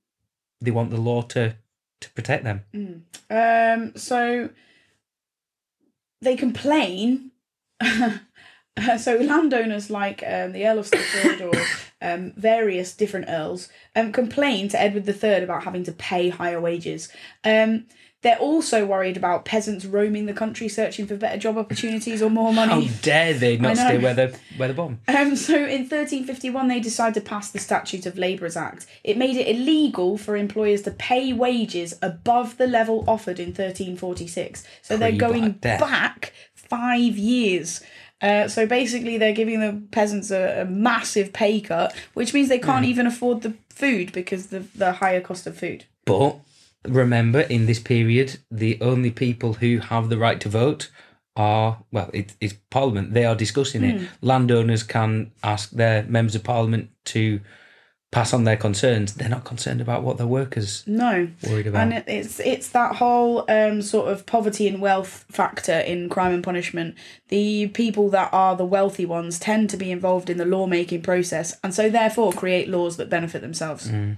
they 0.61 0.71
want 0.71 0.91
the 0.91 0.97
law 0.97 1.23
to 1.23 1.55
to 2.01 2.09
protect 2.11 2.43
them. 2.43 2.63
Um, 3.29 3.95
so 3.95 4.49
they 6.21 6.35
complain. 6.35 7.31
so 8.97 9.15
landowners 9.15 9.89
like 9.89 10.23
um, 10.25 10.51
the 10.51 10.67
Earl 10.67 10.79
of 10.79 10.87
Stafford 10.87 11.41
or 11.41 11.53
um, 12.01 12.33
various 12.35 12.95
different 12.95 13.27
earls 13.29 13.69
um, 13.95 14.11
complain 14.11 14.69
to 14.69 14.81
Edward 14.81 15.07
III 15.07 15.43
about 15.43 15.63
having 15.63 15.83
to 15.83 15.91
pay 15.91 16.29
higher 16.29 16.61
wages. 16.61 17.09
Um, 17.43 17.85
they're 18.21 18.37
also 18.37 18.85
worried 18.85 19.15
about 19.15 19.45
peasants 19.45 19.85
roaming 19.85 20.25
the 20.25 20.33
country 20.33 20.67
searching 20.67 21.07
for 21.07 21.15
better 21.15 21.37
job 21.37 21.57
opportunities 21.57 22.21
or 22.21 22.29
more 22.29 22.53
money. 22.53 22.85
How 22.85 22.93
dare 23.01 23.33
they 23.33 23.57
not 23.57 23.77
stay 23.77 23.97
where 23.97 24.13
they're 24.13 24.33
where 24.57 24.67
they're 24.67 24.75
born? 24.75 24.99
Um, 25.07 25.37
so 25.37 25.55
in 25.55 25.81
1351, 25.81 26.67
they 26.67 26.81
decided 26.81 27.13
to 27.13 27.21
pass 27.21 27.51
the 27.51 27.59
Statute 27.59 28.05
of 28.05 28.17
Labourers 28.17 28.57
Act. 28.57 28.85
It 29.05 29.17
made 29.17 29.37
it 29.37 29.47
illegal 29.47 30.17
for 30.17 30.35
employers 30.35 30.81
to 30.81 30.91
pay 30.91 31.31
wages 31.31 31.93
above 32.01 32.57
the 32.57 32.67
level 32.67 33.05
offered 33.07 33.39
in 33.39 33.47
1346. 33.49 34.65
So 34.81 34.97
they're 34.97 35.13
going 35.13 35.53
Pre-Black 35.53 35.79
back 35.79 36.33
five 36.55 37.17
years. 37.17 37.81
Uh, 38.21 38.49
so 38.49 38.65
basically, 38.65 39.17
they're 39.17 39.31
giving 39.31 39.61
the 39.61 39.81
peasants 39.91 40.29
a, 40.29 40.63
a 40.63 40.65
massive 40.65 41.31
pay 41.31 41.61
cut, 41.61 41.95
which 42.15 42.33
means 42.33 42.49
they 42.49 42.59
can't 42.59 42.85
even 42.85 43.07
afford 43.07 43.43
the 43.43 43.53
food 43.69 44.11
because 44.11 44.47
the 44.47 44.59
the 44.75 44.91
higher 44.91 45.21
cost 45.21 45.47
of 45.47 45.57
food. 45.57 45.85
But 46.03 46.35
remember, 46.87 47.41
in 47.41 47.65
this 47.65 47.79
period, 47.79 48.39
the 48.49 48.77
only 48.81 49.11
people 49.11 49.53
who 49.53 49.79
have 49.79 50.09
the 50.09 50.17
right 50.17 50.39
to 50.41 50.49
vote 50.49 50.89
are 51.35 51.83
well, 51.91 52.09
it, 52.13 52.33
it's 52.41 52.53
Parliament. 52.69 53.13
They 53.13 53.25
are 53.25 53.35
discussing 53.35 53.81
Hmm. 53.81 54.03
it. 54.03 54.09
Landowners 54.21 54.83
can 54.83 55.31
ask 55.43 55.69
their 55.71 56.03
members 56.03 56.35
of 56.35 56.43
Parliament 56.43 56.89
to 57.05 57.39
pass 58.11 58.33
on 58.33 58.43
their 58.43 58.57
concerns. 58.57 59.13
They're 59.13 59.29
not 59.29 59.43
concerned 59.45 59.79
about 59.81 60.01
what 60.03 60.17
their 60.17 60.25
workers 60.27 60.83
No, 60.87 61.29
worried 61.47 61.67
about. 61.67 61.81
and 61.93 62.03
it's 62.07 62.39
it's 62.39 62.69
that 62.69 62.95
whole 62.95 63.45
um, 63.47 63.83
sort 63.83 64.09
of 64.11 64.25
poverty 64.25 64.67
and 64.67 64.81
wealth 64.81 65.25
factor 65.31 65.79
in 65.79 66.09
crime 66.09 66.33
and 66.33 66.43
punishment. 66.43 66.95
The 67.27 67.67
people 67.67 68.09
that 68.09 68.33
are 68.33 68.55
the 68.55 68.65
wealthy 68.65 69.05
ones 69.05 69.37
tend 69.39 69.69
to 69.69 69.77
be 69.77 69.91
involved 69.91 70.29
in 70.29 70.37
the 70.37 70.45
lawmaking 70.45 71.03
process, 71.03 71.55
and 71.63 71.71
so 71.73 71.87
therefore 71.89 72.33
create 72.33 72.67
laws 72.67 72.97
that 72.97 73.09
benefit 73.11 73.41
themselves. 73.41 73.87
Mm. 73.89 74.17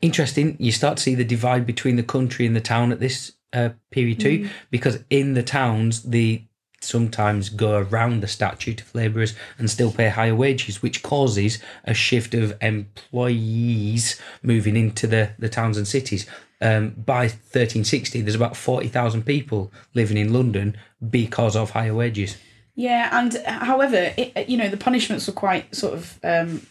Interesting. 0.00 0.56
You 0.60 0.72
start 0.72 0.96
to 0.98 1.02
see 1.02 1.14
the 1.14 1.24
divide 1.24 1.66
between 1.66 1.96
the 1.96 2.02
country 2.02 2.46
and 2.46 2.54
the 2.54 2.60
town 2.60 2.92
at 2.92 3.00
this 3.00 3.32
uh, 3.52 3.70
period 3.90 4.20
too, 4.20 4.38
Mm. 4.40 4.50
because 4.70 5.02
in 5.10 5.34
the 5.34 5.42
towns 5.42 6.02
the 6.02 6.42
sometimes 6.80 7.48
go 7.48 7.76
around 7.78 8.20
the 8.20 8.28
statute 8.28 8.80
of 8.80 8.94
labourers 8.94 9.34
and 9.58 9.68
still 9.68 9.90
pay 9.90 10.08
higher 10.10 10.34
wages, 10.34 10.80
which 10.80 11.02
causes 11.02 11.58
a 11.84 11.92
shift 11.92 12.34
of 12.34 12.56
employees 12.62 14.20
moving 14.42 14.76
into 14.76 15.06
the, 15.06 15.30
the 15.38 15.48
towns 15.48 15.76
and 15.76 15.88
cities. 15.88 16.26
Um, 16.60 16.90
by 16.90 17.22
1360, 17.22 18.20
there's 18.20 18.34
about 18.34 18.56
40,000 18.56 19.24
people 19.24 19.72
living 19.94 20.16
in 20.16 20.32
London 20.32 20.76
because 21.10 21.56
of 21.56 21.70
higher 21.70 21.94
wages. 21.94 22.36
Yeah, 22.74 23.08
and 23.12 23.36
uh, 23.44 23.64
however, 23.64 24.12
it, 24.16 24.48
you 24.48 24.56
know, 24.56 24.68
the 24.68 24.76
punishments 24.76 25.26
were 25.26 25.32
quite 25.32 25.74
sort 25.74 25.94
of 25.94 26.18
um, 26.22 26.66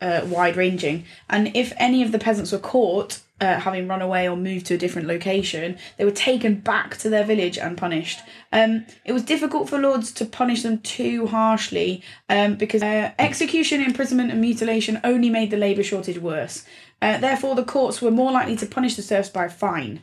uh, 0.00 0.22
wide 0.24 0.56
ranging, 0.56 1.04
and 1.28 1.54
if 1.54 1.72
any 1.76 2.02
of 2.02 2.12
the 2.12 2.18
peasants 2.18 2.52
were 2.52 2.58
caught 2.58 3.20
uh, 3.40 3.60
having 3.60 3.86
run 3.86 4.00
away 4.00 4.28
or 4.28 4.36
moved 4.36 4.66
to 4.66 4.74
a 4.74 4.78
different 4.78 5.08
location, 5.08 5.76
they 5.96 6.04
were 6.04 6.10
taken 6.10 6.54
back 6.54 6.96
to 6.96 7.10
their 7.10 7.24
village 7.24 7.58
and 7.58 7.76
punished. 7.76 8.20
Um, 8.52 8.86
it 9.04 9.12
was 9.12 9.22
difficult 9.22 9.68
for 9.68 9.78
lords 9.78 10.10
to 10.12 10.24
punish 10.24 10.62
them 10.62 10.78
too 10.78 11.26
harshly 11.26 12.02
um, 12.28 12.56
because 12.56 12.82
uh, 12.82 13.12
execution, 13.18 13.82
imprisonment, 13.82 14.30
and 14.30 14.40
mutilation 14.40 15.00
only 15.04 15.28
made 15.28 15.50
the 15.50 15.58
labour 15.58 15.82
shortage 15.82 16.18
worse. 16.18 16.64
Uh, 17.02 17.18
therefore, 17.18 17.54
the 17.54 17.64
courts 17.64 18.00
were 18.00 18.10
more 18.10 18.32
likely 18.32 18.56
to 18.56 18.66
punish 18.66 18.96
the 18.96 19.02
serfs 19.02 19.28
by 19.28 19.44
a 19.44 19.50
fine. 19.50 20.02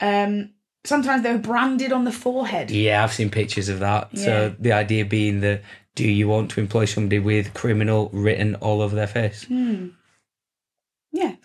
Um, 0.00 0.54
sometimes 0.84 1.22
they 1.22 1.32
were 1.32 1.38
branded 1.38 1.92
on 1.92 2.04
the 2.04 2.12
forehead. 2.12 2.70
Yeah, 2.70 3.04
I've 3.04 3.12
seen 3.12 3.28
pictures 3.28 3.68
of 3.68 3.80
that. 3.80 4.16
So 4.16 4.54
the 4.58 4.72
idea 4.72 5.04
being 5.04 5.40
that 5.40 5.62
do 5.94 6.08
you 6.08 6.28
want 6.28 6.50
to 6.52 6.60
employ 6.60 6.84
somebody 6.84 7.18
with 7.18 7.54
criminal 7.54 8.10
written 8.12 8.54
all 8.56 8.80
over 8.80 8.94
their 8.94 9.06
face? 9.06 9.44
Hmm. 9.44 9.88
Yeah. 11.12 11.36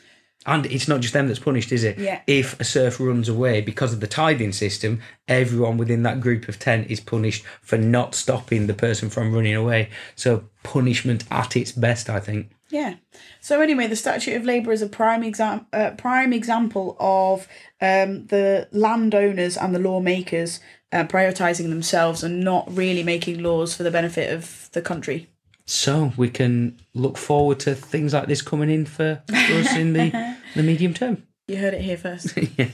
And 0.46 0.68
it's 0.68 0.88
not 0.88 1.02
just 1.02 1.14
them 1.14 1.28
that's 1.28 1.40
punished, 1.40 1.72
is 1.72 1.84
it? 1.84 1.98
Yeah. 1.98 2.22
If 2.28 2.60
a 2.60 2.64
serf 2.64 3.00
runs 3.00 3.28
away 3.28 3.62
because 3.62 3.94
of 3.94 4.00
the 4.00 4.08
tithing 4.08 4.52
system, 4.52 5.02
everyone 5.28 5.78
within 5.78 6.04
that 6.04 6.22
group 6.22 6.48
of 6.48 6.60
10 6.60 6.84
is 6.84 7.00
punished 7.00 7.44
for 7.62 7.78
not 7.78 8.14
stopping 8.14 8.68
the 8.68 8.76
person 8.76 9.10
from 9.10 9.34
running 9.34 9.56
away. 9.56 9.90
So 10.16 10.48
punishment 10.62 11.24
at 11.32 11.58
its 11.58 11.72
best, 11.72 12.10
I 12.12 12.20
think. 12.20 12.52
Yeah. 12.70 12.96
So 13.42 13.62
anyway, 13.62 13.88
the 13.88 13.96
Statute 13.96 14.36
of 14.36 14.44
Labourers 14.44 14.82
a 14.82 14.90
prime 14.90 15.24
exam- 15.24 15.68
uh, 15.72 15.92
prime 15.92 16.34
example 16.34 16.98
of 17.00 17.48
um, 17.82 18.26
the 18.28 18.68
landowners 18.72 19.56
and 19.56 19.74
the 19.76 19.80
lawmakers 19.80 20.60
uh, 20.92 21.04
prioritising 21.04 21.70
themselves 21.70 22.24
and 22.24 22.44
not 22.44 22.66
really 22.76 23.04
making 23.04 23.44
laws 23.44 23.76
for 23.76 23.84
the 23.84 23.92
benefit 23.92 24.34
of 24.34 24.70
the 24.74 24.82
country. 24.82 25.30
So 25.68 26.14
we 26.16 26.30
can 26.30 26.80
look 26.94 27.18
forward 27.18 27.60
to 27.62 27.76
things 27.76 28.14
like 28.14 28.28
this 28.28 28.42
coming 28.42 28.70
in 28.70 28.86
for 28.86 29.24
us 29.32 29.76
in 29.76 29.94
the, 29.94 30.38
the 30.56 30.64
medium 30.64 30.94
term. 30.94 31.24
You 31.48 31.58
heard 31.58 31.74
it 31.74 31.82
here 31.82 31.98
first. 31.98 32.38
yeah. 32.58 32.70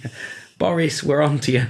Boris, 0.58 1.04
we're 1.04 1.22
on 1.22 1.40
to 1.40 1.52
you. 1.52 1.68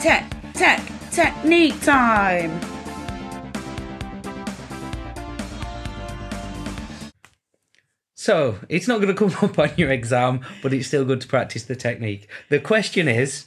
tech, 0.00 0.32
tech, 0.54 0.80
technique 1.10 1.80
time. 1.82 2.77
So 8.28 8.58
it's 8.68 8.86
not 8.86 9.00
going 9.00 9.08
to 9.08 9.14
come 9.14 9.34
up 9.50 9.58
on 9.58 9.70
your 9.78 9.90
exam, 9.90 10.44
but 10.62 10.74
it's 10.74 10.88
still 10.88 11.06
good 11.06 11.22
to 11.22 11.26
practice 11.26 11.64
the 11.64 11.74
technique. 11.74 12.28
The 12.50 12.60
question 12.60 13.08
is 13.08 13.46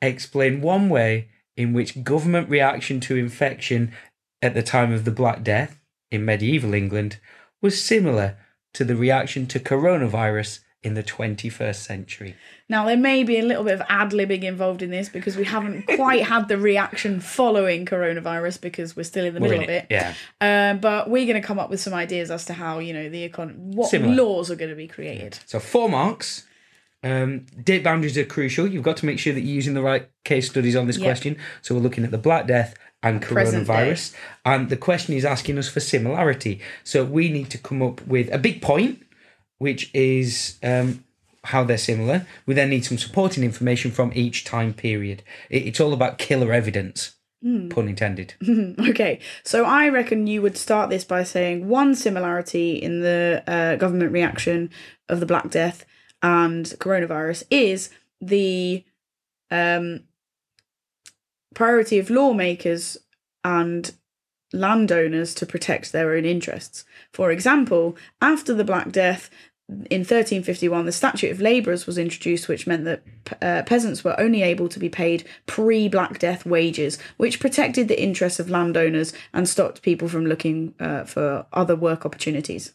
explain 0.00 0.60
one 0.60 0.88
way 0.88 1.30
in 1.56 1.72
which 1.72 2.04
government 2.04 2.48
reaction 2.48 3.00
to 3.00 3.16
infection 3.16 3.92
at 4.40 4.54
the 4.54 4.62
time 4.62 4.92
of 4.92 5.04
the 5.04 5.10
Black 5.10 5.42
Death 5.42 5.80
in 6.12 6.24
medieval 6.24 6.72
England 6.72 7.18
was 7.60 7.82
similar 7.82 8.38
to 8.74 8.84
the 8.84 8.94
reaction 8.94 9.44
to 9.48 9.58
coronavirus 9.58 10.60
in 10.86 10.94
the 10.94 11.02
21st 11.02 11.74
century. 11.76 12.36
Now 12.68 12.86
there 12.86 12.96
may 12.96 13.24
be 13.24 13.38
a 13.38 13.42
little 13.42 13.64
bit 13.64 13.74
of 13.74 13.82
ad 13.88 14.10
libbing 14.12 14.42
involved 14.44 14.82
in 14.82 14.90
this 14.90 15.08
because 15.08 15.36
we 15.36 15.44
haven't 15.44 15.86
quite 15.96 16.22
had 16.24 16.48
the 16.48 16.56
reaction 16.56 17.20
following 17.20 17.84
coronavirus 17.84 18.60
because 18.60 18.96
we're 18.96 19.02
still 19.02 19.24
in 19.26 19.34
the 19.34 19.40
We're 19.40 19.48
middle 19.58 19.64
in 19.64 19.70
of 19.70 19.74
it, 19.76 19.86
it. 19.90 19.94
yeah. 19.94 20.14
Uh, 20.40 20.74
but 20.78 21.10
we're 21.10 21.26
going 21.26 21.40
to 21.40 21.46
come 21.46 21.58
up 21.58 21.70
with 21.70 21.80
some 21.80 21.92
ideas 21.94 22.30
as 22.30 22.44
to 22.46 22.52
how 22.54 22.78
you 22.78 22.92
know 22.94 23.08
the 23.08 23.28
econ 23.28 23.56
what 23.56 23.90
Similar. 23.90 24.14
laws 24.14 24.50
are 24.50 24.56
going 24.56 24.70
to 24.70 24.76
be 24.76 24.88
created. 24.88 25.38
So 25.46 25.58
four 25.60 25.88
marks. 25.88 26.46
Um, 27.02 27.46
date 27.62 27.84
boundaries 27.84 28.16
are 28.18 28.24
crucial. 28.24 28.66
You've 28.66 28.82
got 28.82 28.96
to 28.98 29.06
make 29.06 29.18
sure 29.18 29.32
that 29.32 29.40
you're 29.40 29.54
using 29.54 29.74
the 29.74 29.82
right 29.82 30.08
case 30.24 30.48
studies 30.50 30.74
on 30.74 30.86
this 30.86 30.96
Yeah. 30.98 31.04
question. 31.06 31.36
So 31.62 31.74
we're 31.74 31.82
looking 31.82 32.04
at 32.04 32.10
the 32.10 32.18
Black 32.18 32.46
Death 32.48 32.74
and 33.02 33.22
coronavirus. 33.22 34.12
And 34.44 34.70
the 34.70 34.76
question 34.76 35.14
is 35.14 35.24
asking 35.24 35.58
us 35.58 35.68
for 35.68 35.78
similarity. 35.78 36.60
So 36.82 37.04
we 37.04 37.28
need 37.30 37.50
to 37.50 37.58
come 37.58 37.80
up 37.82 38.04
with 38.06 38.32
a 38.32 38.38
big 38.38 38.60
point, 38.60 39.05
which 39.58 39.90
is 39.94 40.58
um, 40.62 41.04
how 41.44 41.64
they're 41.64 41.78
similar. 41.78 42.26
We 42.46 42.54
then 42.54 42.70
need 42.70 42.84
some 42.84 42.98
supporting 42.98 43.44
information 43.44 43.90
from 43.90 44.12
each 44.14 44.44
time 44.44 44.74
period. 44.74 45.22
It- 45.50 45.66
It's 45.66 45.80
all 45.80 45.92
about 45.92 46.18
killer 46.18 46.52
evidence, 46.52 47.14
pun 47.42 47.88
intended. 47.88 48.34
Okay, 48.90 49.20
so 49.44 49.64
I 49.64 49.88
reckon 49.88 50.26
you 50.26 50.42
would 50.42 50.56
start 50.56 50.90
this 50.90 51.04
by 51.04 51.22
saying 51.24 51.68
one 51.68 51.94
similarity 51.94 52.74
in 52.76 53.00
the 53.00 53.42
uh, 53.46 53.76
government 53.76 54.12
reaction 54.12 54.70
of 55.08 55.20
the 55.20 55.26
Black 55.26 55.50
Death 55.50 55.84
and 56.22 56.64
coronavirus 56.78 57.44
is 57.50 57.90
the 58.20 58.84
um, 59.50 60.00
priority 61.54 61.98
of 61.98 62.10
lawmakers 62.10 62.96
and 63.44 63.92
landowners 64.52 65.34
to 65.34 65.46
protect 65.46 65.92
their 65.92 66.14
own 66.14 66.24
interests. 66.24 66.84
For 67.12 67.30
example, 67.30 67.96
after 68.20 68.54
the 68.54 68.64
Black 68.64 68.92
Death, 68.92 69.30
in 69.68 70.00
1351, 70.00 70.86
the 70.86 70.92
Statute 70.92 71.32
of 71.32 71.40
Labourers 71.40 71.86
was 71.86 71.98
introduced, 71.98 72.46
which 72.46 72.68
meant 72.68 72.84
that 72.84 73.02
uh, 73.42 73.62
peasants 73.64 74.04
were 74.04 74.18
only 74.18 74.42
able 74.42 74.68
to 74.68 74.78
be 74.78 74.88
paid 74.88 75.26
pre 75.46 75.88
Black 75.88 76.20
Death 76.20 76.46
wages, 76.46 76.98
which 77.16 77.40
protected 77.40 77.88
the 77.88 78.00
interests 78.00 78.38
of 78.38 78.48
landowners 78.48 79.12
and 79.32 79.48
stopped 79.48 79.82
people 79.82 80.08
from 80.08 80.24
looking 80.24 80.74
uh, 80.78 81.02
for 81.02 81.46
other 81.52 81.74
work 81.74 82.06
opportunities. 82.06 82.74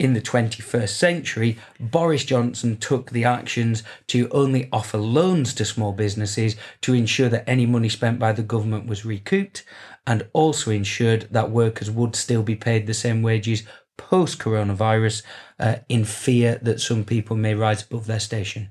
in 0.00 0.14
the 0.14 0.20
21st 0.20 0.88
century, 0.88 1.58
Boris 1.78 2.24
Johnson 2.24 2.78
took 2.78 3.10
the 3.10 3.24
actions 3.24 3.82
to 4.06 4.30
only 4.30 4.66
offer 4.72 4.96
loans 4.96 5.52
to 5.54 5.64
small 5.66 5.92
businesses 5.92 6.56
to 6.80 6.94
ensure 6.94 7.28
that 7.28 7.46
any 7.46 7.66
money 7.66 7.90
spent 7.90 8.18
by 8.18 8.32
the 8.32 8.42
government 8.42 8.86
was 8.86 9.04
recouped 9.04 9.62
and 10.06 10.28
also 10.32 10.70
ensured 10.70 11.28
that 11.30 11.50
workers 11.50 11.90
would 11.90 12.16
still 12.16 12.42
be 12.42 12.56
paid 12.56 12.86
the 12.86 12.94
same 12.94 13.22
wages 13.22 13.64
post 13.96 14.38
coronavirus 14.38 15.22
uh, 15.58 15.76
in 15.88 16.04
fear 16.04 16.58
that 16.62 16.80
some 16.80 17.04
people 17.04 17.36
may 17.36 17.54
rise 17.54 17.82
above 17.82 18.06
their 18.06 18.20
station. 18.20 18.70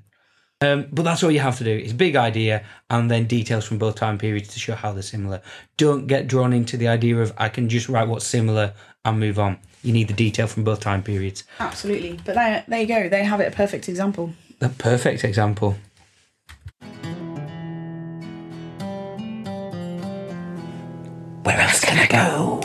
Um, 0.62 0.88
but 0.92 1.04
that's 1.04 1.22
all 1.22 1.30
you 1.30 1.40
have 1.40 1.56
to 1.58 1.64
do. 1.64 1.70
It's 1.70 1.92
a 1.92 1.94
big 1.94 2.16
idea 2.16 2.64
and 2.90 3.10
then 3.10 3.24
details 3.26 3.64
from 3.64 3.78
both 3.78 3.94
time 3.94 4.18
periods 4.18 4.48
to 4.48 4.58
show 4.58 4.74
how 4.74 4.92
they're 4.92 5.02
similar. 5.02 5.40
Don't 5.78 6.06
get 6.06 6.26
drawn 6.26 6.52
into 6.52 6.76
the 6.76 6.88
idea 6.88 7.16
of 7.18 7.32
I 7.38 7.48
can 7.48 7.68
just 7.68 7.88
write 7.88 8.08
what's 8.08 8.26
similar 8.26 8.74
and 9.04 9.18
move 9.18 9.38
on. 9.38 9.58
You 9.82 9.94
need 9.94 10.08
the 10.08 10.14
detail 10.14 10.46
from 10.46 10.64
both 10.64 10.80
time 10.80 11.02
periods. 11.02 11.44
Absolutely. 11.60 12.20
But 12.24 12.34
there, 12.34 12.64
there 12.68 12.80
you 12.80 12.86
go. 12.86 13.08
They 13.08 13.24
have 13.24 13.40
it 13.40 13.50
a 13.50 13.56
perfect 13.56 13.88
example. 13.88 14.34
A 14.60 14.68
perfect 14.68 15.24
example. 15.24 15.76
Go? 22.10 22.60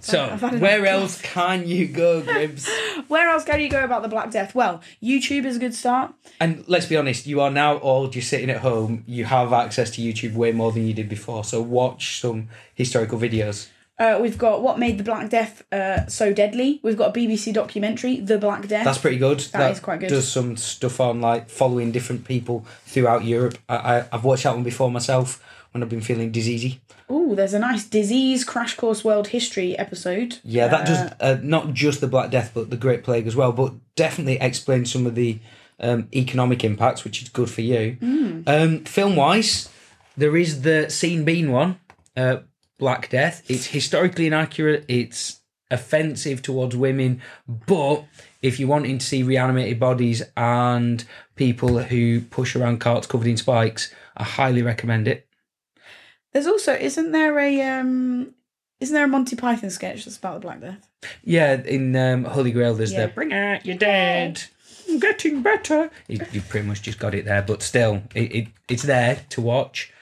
So, 0.00 0.24
I've 0.24 0.40
had 0.40 0.54
enough 0.54 0.62
where 0.62 0.86
else 0.86 1.20
can 1.22 1.66
you 1.66 1.86
go, 1.86 2.22
Gribbs? 2.22 2.68
Where 3.08 3.28
else 3.28 3.44
can 3.44 3.60
you 3.60 3.68
go 3.68 3.84
about 3.84 4.02
the 4.02 4.08
Black 4.08 4.30
Death? 4.30 4.54
Well, 4.54 4.80
YouTube 5.02 5.44
is 5.44 5.56
a 5.56 5.58
good 5.58 5.74
start. 5.74 6.14
and 6.40 6.64
let's 6.66 6.86
be 6.86 6.96
honest, 6.96 7.26
you 7.26 7.40
are 7.40 7.50
now 7.50 7.76
all 7.76 8.08
just 8.08 8.28
sitting 8.28 8.50
at 8.50 8.58
home. 8.58 9.04
You 9.06 9.26
have 9.26 9.52
access 9.52 9.90
to 9.92 10.02
YouTube 10.02 10.34
way 10.34 10.50
more 10.52 10.72
than 10.72 10.86
you 10.86 10.94
did 10.94 11.08
before. 11.08 11.44
So, 11.44 11.60
watch 11.62 12.20
some 12.20 12.48
historical 12.74 13.18
videos. 13.18 13.68
Uh, 13.98 14.18
we've 14.20 14.38
got 14.38 14.62
what 14.62 14.78
made 14.78 14.98
the 14.98 15.04
Black 15.04 15.30
Death 15.30 15.62
uh, 15.72 16.06
so 16.06 16.32
deadly. 16.32 16.80
We've 16.82 16.96
got 16.96 17.16
a 17.16 17.20
BBC 17.20 17.52
documentary, 17.52 18.18
The 18.18 18.38
Black 18.38 18.66
Death. 18.66 18.84
That's 18.84 18.98
pretty 18.98 19.18
good. 19.18 19.40
That 19.52 19.70
is 19.70 19.80
quite 19.80 20.00
good. 20.00 20.08
Does 20.08 20.30
some 20.30 20.56
stuff 20.56 20.98
on 21.00 21.20
like 21.20 21.48
following 21.48 21.92
different 21.92 22.24
people 22.24 22.66
throughout 22.86 23.24
Europe. 23.24 23.58
I, 23.68 23.76
I 23.76 24.04
I've 24.10 24.24
watched 24.24 24.44
that 24.44 24.54
one 24.54 24.64
before 24.64 24.90
myself 24.90 25.44
when 25.72 25.82
I've 25.82 25.88
been 25.88 26.00
feeling 26.00 26.30
diseasy. 26.30 26.78
Ooh, 27.10 27.34
there's 27.34 27.54
a 27.54 27.58
nice 27.58 27.84
disease 27.84 28.44
crash 28.44 28.76
course 28.76 29.04
world 29.04 29.28
history 29.28 29.76
episode. 29.78 30.38
Yeah, 30.44 30.68
that 30.68 30.86
does 30.86 31.12
uh, 31.20 31.40
not 31.42 31.72
just 31.72 32.00
the 32.00 32.06
Black 32.06 32.30
Death, 32.30 32.52
but 32.54 32.70
the 32.70 32.76
Great 32.76 33.04
Plague 33.04 33.26
as 33.26 33.34
well. 33.34 33.52
But 33.52 33.74
definitely 33.96 34.38
explains 34.40 34.92
some 34.92 35.06
of 35.06 35.14
the 35.14 35.38
um, 35.80 36.08
economic 36.14 36.64
impacts, 36.64 37.04
which 37.04 37.22
is 37.22 37.28
good 37.28 37.50
for 37.50 37.62
you. 37.62 37.96
Hmm. 38.00 38.42
Um, 38.46 38.84
film 38.84 39.16
wise, 39.16 39.68
there 40.16 40.36
is 40.36 40.62
the 40.62 40.88
Sean 40.90 41.24
Bean 41.24 41.50
one, 41.50 41.80
uh, 42.16 42.38
Black 42.78 43.10
Death. 43.10 43.42
It's 43.48 43.66
historically 43.66 44.26
inaccurate. 44.26 44.84
It's 44.88 45.40
offensive 45.70 46.42
towards 46.42 46.76
women, 46.76 47.22
but 47.48 48.04
if 48.42 48.60
you're 48.60 48.68
wanting 48.68 48.98
to 48.98 49.06
see 49.06 49.22
reanimated 49.22 49.80
bodies 49.80 50.22
and 50.36 51.04
people 51.34 51.78
who 51.78 52.20
push 52.20 52.54
around 52.54 52.78
carts 52.78 53.06
covered 53.06 53.26
in 53.26 53.38
spikes, 53.38 53.92
I 54.16 54.24
highly 54.24 54.62
recommend 54.62 55.08
it. 55.08 55.26
There's 56.32 56.46
also 56.46 56.72
isn't 56.74 57.12
there 57.12 57.38
a 57.38 57.62
um 57.62 58.34
isn't 58.80 58.94
there 58.94 59.04
a 59.04 59.08
Monty 59.08 59.36
Python 59.36 59.70
sketch 59.70 60.04
that's 60.04 60.16
about 60.16 60.34
the 60.34 60.40
Black 60.40 60.60
Death? 60.60 60.88
Yeah, 61.24 61.54
in 61.54 61.94
um, 61.96 62.24
Holy 62.24 62.50
Grail, 62.52 62.74
there's 62.74 62.92
Yeah. 62.92 63.06
the 63.06 63.12
"Bring 63.12 63.32
out 63.32 63.64
your 63.66 63.76
dead, 63.76 64.42
I'm 64.88 64.98
getting 64.98 65.42
better." 65.42 65.90
You, 66.08 66.20
you 66.32 66.40
pretty 66.40 66.66
much 66.66 66.82
just 66.82 66.98
got 66.98 67.14
it 67.14 67.24
there, 67.24 67.42
but 67.42 67.62
still, 67.62 68.02
it, 68.14 68.34
it 68.34 68.48
it's 68.68 68.82
there 68.82 69.20
to 69.30 69.40
watch. 69.40 69.92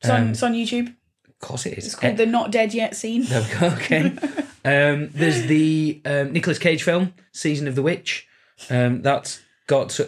It's 0.00 0.10
on, 0.10 0.20
Um, 0.22 0.28
it's 0.30 0.42
on 0.42 0.52
YouTube. 0.54 0.94
Of 1.28 1.38
course, 1.40 1.66
it 1.66 1.78
is. 1.78 1.86
It's 1.86 1.94
called 1.94 2.14
Eh, 2.14 2.16
the 2.16 2.26
Not 2.26 2.50
Dead 2.50 2.74
Yet 2.74 2.96
scene. 2.96 3.24
there 3.24 3.42
we 3.42 3.60
go. 3.60 3.66
Okay. 3.76 4.00
um, 4.64 5.10
there's 5.14 5.46
the 5.46 6.00
um, 6.04 6.32
Nicolas 6.32 6.58
Cage 6.58 6.82
film, 6.82 7.14
Season 7.32 7.68
of 7.68 7.74
the 7.74 7.82
Witch. 7.82 8.26
Um, 8.70 9.02
that's 9.02 9.40
got 9.66 9.98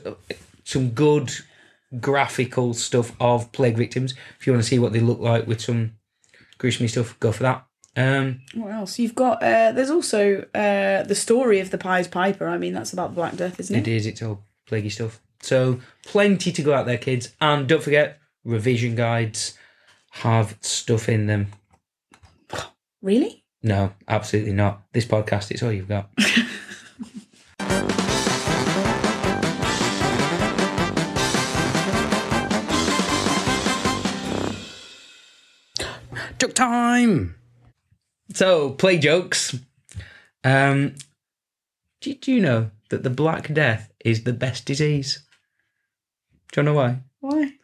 some 0.65 0.91
good 0.91 1.33
graphical 2.01 2.75
stuff 2.75 3.13
of 3.21 3.51
plague 3.53 3.77
victims. 3.77 4.15
If 4.39 4.47
you 4.47 4.53
want 4.53 4.63
to 4.63 4.69
see 4.69 4.79
what 4.79 4.93
they 4.93 5.01
look 5.01 5.21
like 5.21 5.47
with 5.47 5.61
some 5.61 5.95
gruesome 6.59 6.89
stuff, 6.89 7.19
go 7.21 7.33
for 7.33 7.43
that. 7.45 7.65
Um, 7.97 8.41
What 8.55 8.73
else? 8.73 8.99
You've 8.99 9.15
got 9.15 9.43
uh 9.43 9.73
there's 9.73 9.91
also 9.91 10.45
uh 10.55 11.03
the 11.03 11.15
story 11.17 11.59
of 11.61 11.71
the 11.71 11.79
Pied 11.79 12.11
Piper. 12.11 12.47
I 12.47 12.59
mean 12.59 12.73
that's 12.75 12.93
about 12.93 13.15
Black 13.15 13.37
Death, 13.37 13.59
isn't 13.59 13.75
it? 13.75 13.89
It 13.89 13.91
is. 13.91 14.07
It's 14.07 14.23
all 14.23 14.45
plaguey 14.67 14.91
stuff. 14.91 15.21
So 15.41 15.81
plenty 16.05 16.53
to 16.53 16.63
go 16.63 16.75
out 16.75 16.87
there, 16.87 16.99
kids. 16.99 17.35
And 17.41 17.67
don't 17.69 17.83
forget, 17.83 18.19
revision 18.45 18.95
guides 18.95 19.57
have 20.11 20.57
stuff 20.61 21.09
in 21.09 21.27
them. 21.27 21.49
Really? 23.03 23.45
No, 23.63 23.93
absolutely 24.07 24.53
not. 24.53 24.83
This 24.93 25.05
podcast, 25.05 25.51
it's 25.51 25.63
all 25.63 25.73
you've 25.73 25.89
got. 25.89 26.11
Joke 36.39 36.55
time. 36.55 37.35
So, 38.33 38.71
play 38.71 38.99
jokes. 38.99 39.59
Um, 40.45 40.95
did 42.01 42.29
you 42.29 42.41
know 42.41 42.71
that 42.91 43.03
the 43.03 43.11
Black 43.11 43.53
Death 43.53 43.93
is 44.05 44.25
the 44.25 44.33
best 44.33 44.65
disease? 44.65 45.25
Do 46.53 46.61
you 46.61 46.65
know 46.65 46.75
why? 46.75 47.01
Why? 47.21 47.55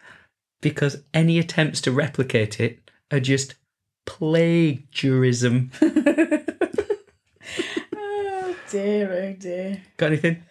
Because 0.60 1.02
any 1.12 1.38
attempts 1.38 1.80
to 1.82 1.92
replicate 1.92 2.58
it 2.58 2.90
are 3.10 3.20
just 3.20 3.54
plagiarism. 4.06 5.70
Oh 7.96 8.56
dear, 8.70 9.12
oh 9.12 9.32
dear. 9.38 9.82
Got 9.96 10.06
anything? 10.06 10.42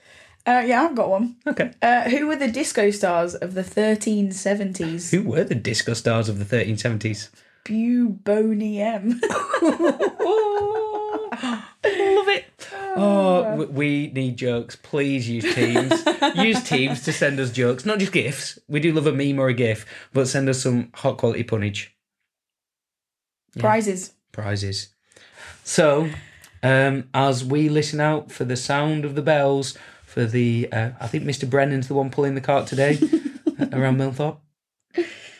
Uh, 0.45 0.63
yeah, 0.65 0.83
I've 0.83 0.95
got 0.95 1.09
one. 1.09 1.35
Okay. 1.45 1.71
Uh, 1.81 2.09
who 2.09 2.27
were 2.27 2.35
the 2.35 2.47
disco 2.47 2.89
stars 2.91 3.35
of 3.35 3.53
the 3.53 3.61
1370s? 3.63 5.11
Who 5.11 5.29
were 5.29 5.43
the 5.43 5.55
disco 5.55 5.93
stars 5.93 6.29
of 6.29 6.39
the 6.39 6.45
1370s? 6.45 7.29
Bubonium. 7.65 9.19
Love 11.85 12.27
it. 12.29 12.45
Oh, 12.95 13.65
we 13.71 14.11
need 14.13 14.37
jokes. 14.37 14.75
Please 14.75 15.27
use 15.27 15.53
Teams. 15.55 15.91
use 16.35 16.63
Teams 16.69 17.01
to 17.03 17.13
send 17.13 17.39
us 17.39 17.51
jokes, 17.51 17.85
not 17.85 17.99
just 17.99 18.11
gifs. 18.11 18.59
We 18.67 18.79
do 18.79 18.93
love 18.93 19.07
a 19.07 19.11
meme 19.11 19.39
or 19.39 19.47
a 19.47 19.53
gif, 19.53 19.85
but 20.13 20.27
send 20.27 20.47
us 20.49 20.61
some 20.61 20.89
hot 20.93 21.17
quality 21.17 21.43
punnage 21.43 21.87
Prizes. 23.59 24.13
prizes. 24.31 24.89
So, 25.63 26.09
um, 26.61 27.09
as 27.13 27.43
we 27.43 27.69
listen 27.69 27.99
out 27.99 28.31
for 28.31 28.45
the 28.45 28.55
sound 28.55 29.05
of 29.05 29.15
the 29.15 29.21
bells 29.21 29.77
for 30.05 30.25
the, 30.25 30.69
uh, 30.71 30.91
I 30.99 31.07
think 31.07 31.23
Mr. 31.23 31.49
Brennan's 31.49 31.87
the 31.87 31.93
one 31.95 32.09
pulling 32.11 32.35
the 32.35 32.41
cart 32.41 32.67
today 32.67 32.97
around 33.71 33.97
Milthorpe. 33.97 34.37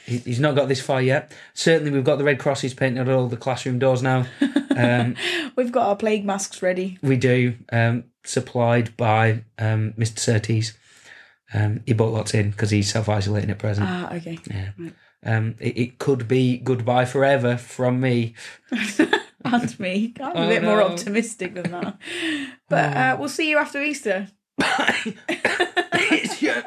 He- 0.05 0.17
He's 0.19 0.39
not 0.39 0.55
got 0.55 0.67
this 0.67 0.81
far 0.81 1.01
yet. 1.01 1.31
Certainly, 1.53 1.91
we've 1.91 2.03
got 2.03 2.17
the 2.17 2.23
red 2.23 2.39
crosses 2.39 2.73
painted 2.73 3.07
on 3.07 3.13
all 3.15 3.27
the 3.27 3.37
classroom 3.37 3.79
doors 3.79 4.01
now. 4.03 4.25
Um, 4.75 5.15
We've 5.55 5.71
got 5.71 5.85
our 5.87 5.95
plague 5.95 6.25
masks 6.25 6.63
ready. 6.63 6.97
we 7.03 7.15
do, 7.15 7.53
um, 7.71 8.05
supplied 8.23 8.97
by 8.97 9.43
um, 9.59 9.93
Mr. 9.99 10.17
Surtees. 10.17 10.75
Um, 11.53 11.81
he 11.85 11.93
bought 11.93 12.11
lots 12.11 12.33
in 12.33 12.49
because 12.49 12.71
he's 12.71 12.91
self 12.91 13.07
isolating 13.07 13.51
at 13.51 13.59
present. 13.59 13.87
Ah, 13.87 14.11
okay. 14.15 14.39
yeah. 14.49 14.71
Um, 15.23 15.53
it, 15.59 15.77
it 15.77 15.99
could 15.99 16.27
be 16.27 16.57
goodbye 16.57 17.05
forever 17.05 17.55
from 17.55 18.01
me. 18.01 18.33
and 19.45 19.79
me. 19.79 20.15
I'm 20.19 20.35
a 20.35 20.45
Oh, 20.45 20.49
bit 20.49 20.63
more 20.63 20.81
optimistic 20.81 21.53
than 21.53 21.69
that. 21.69 21.99
But 22.67 22.97
uh, 22.97 23.17
we'll 23.19 23.29
see 23.29 23.51
you 23.51 23.59
after 23.59 23.79
Easter. 23.79 24.27
it's 24.57 26.41
your 26.41 26.63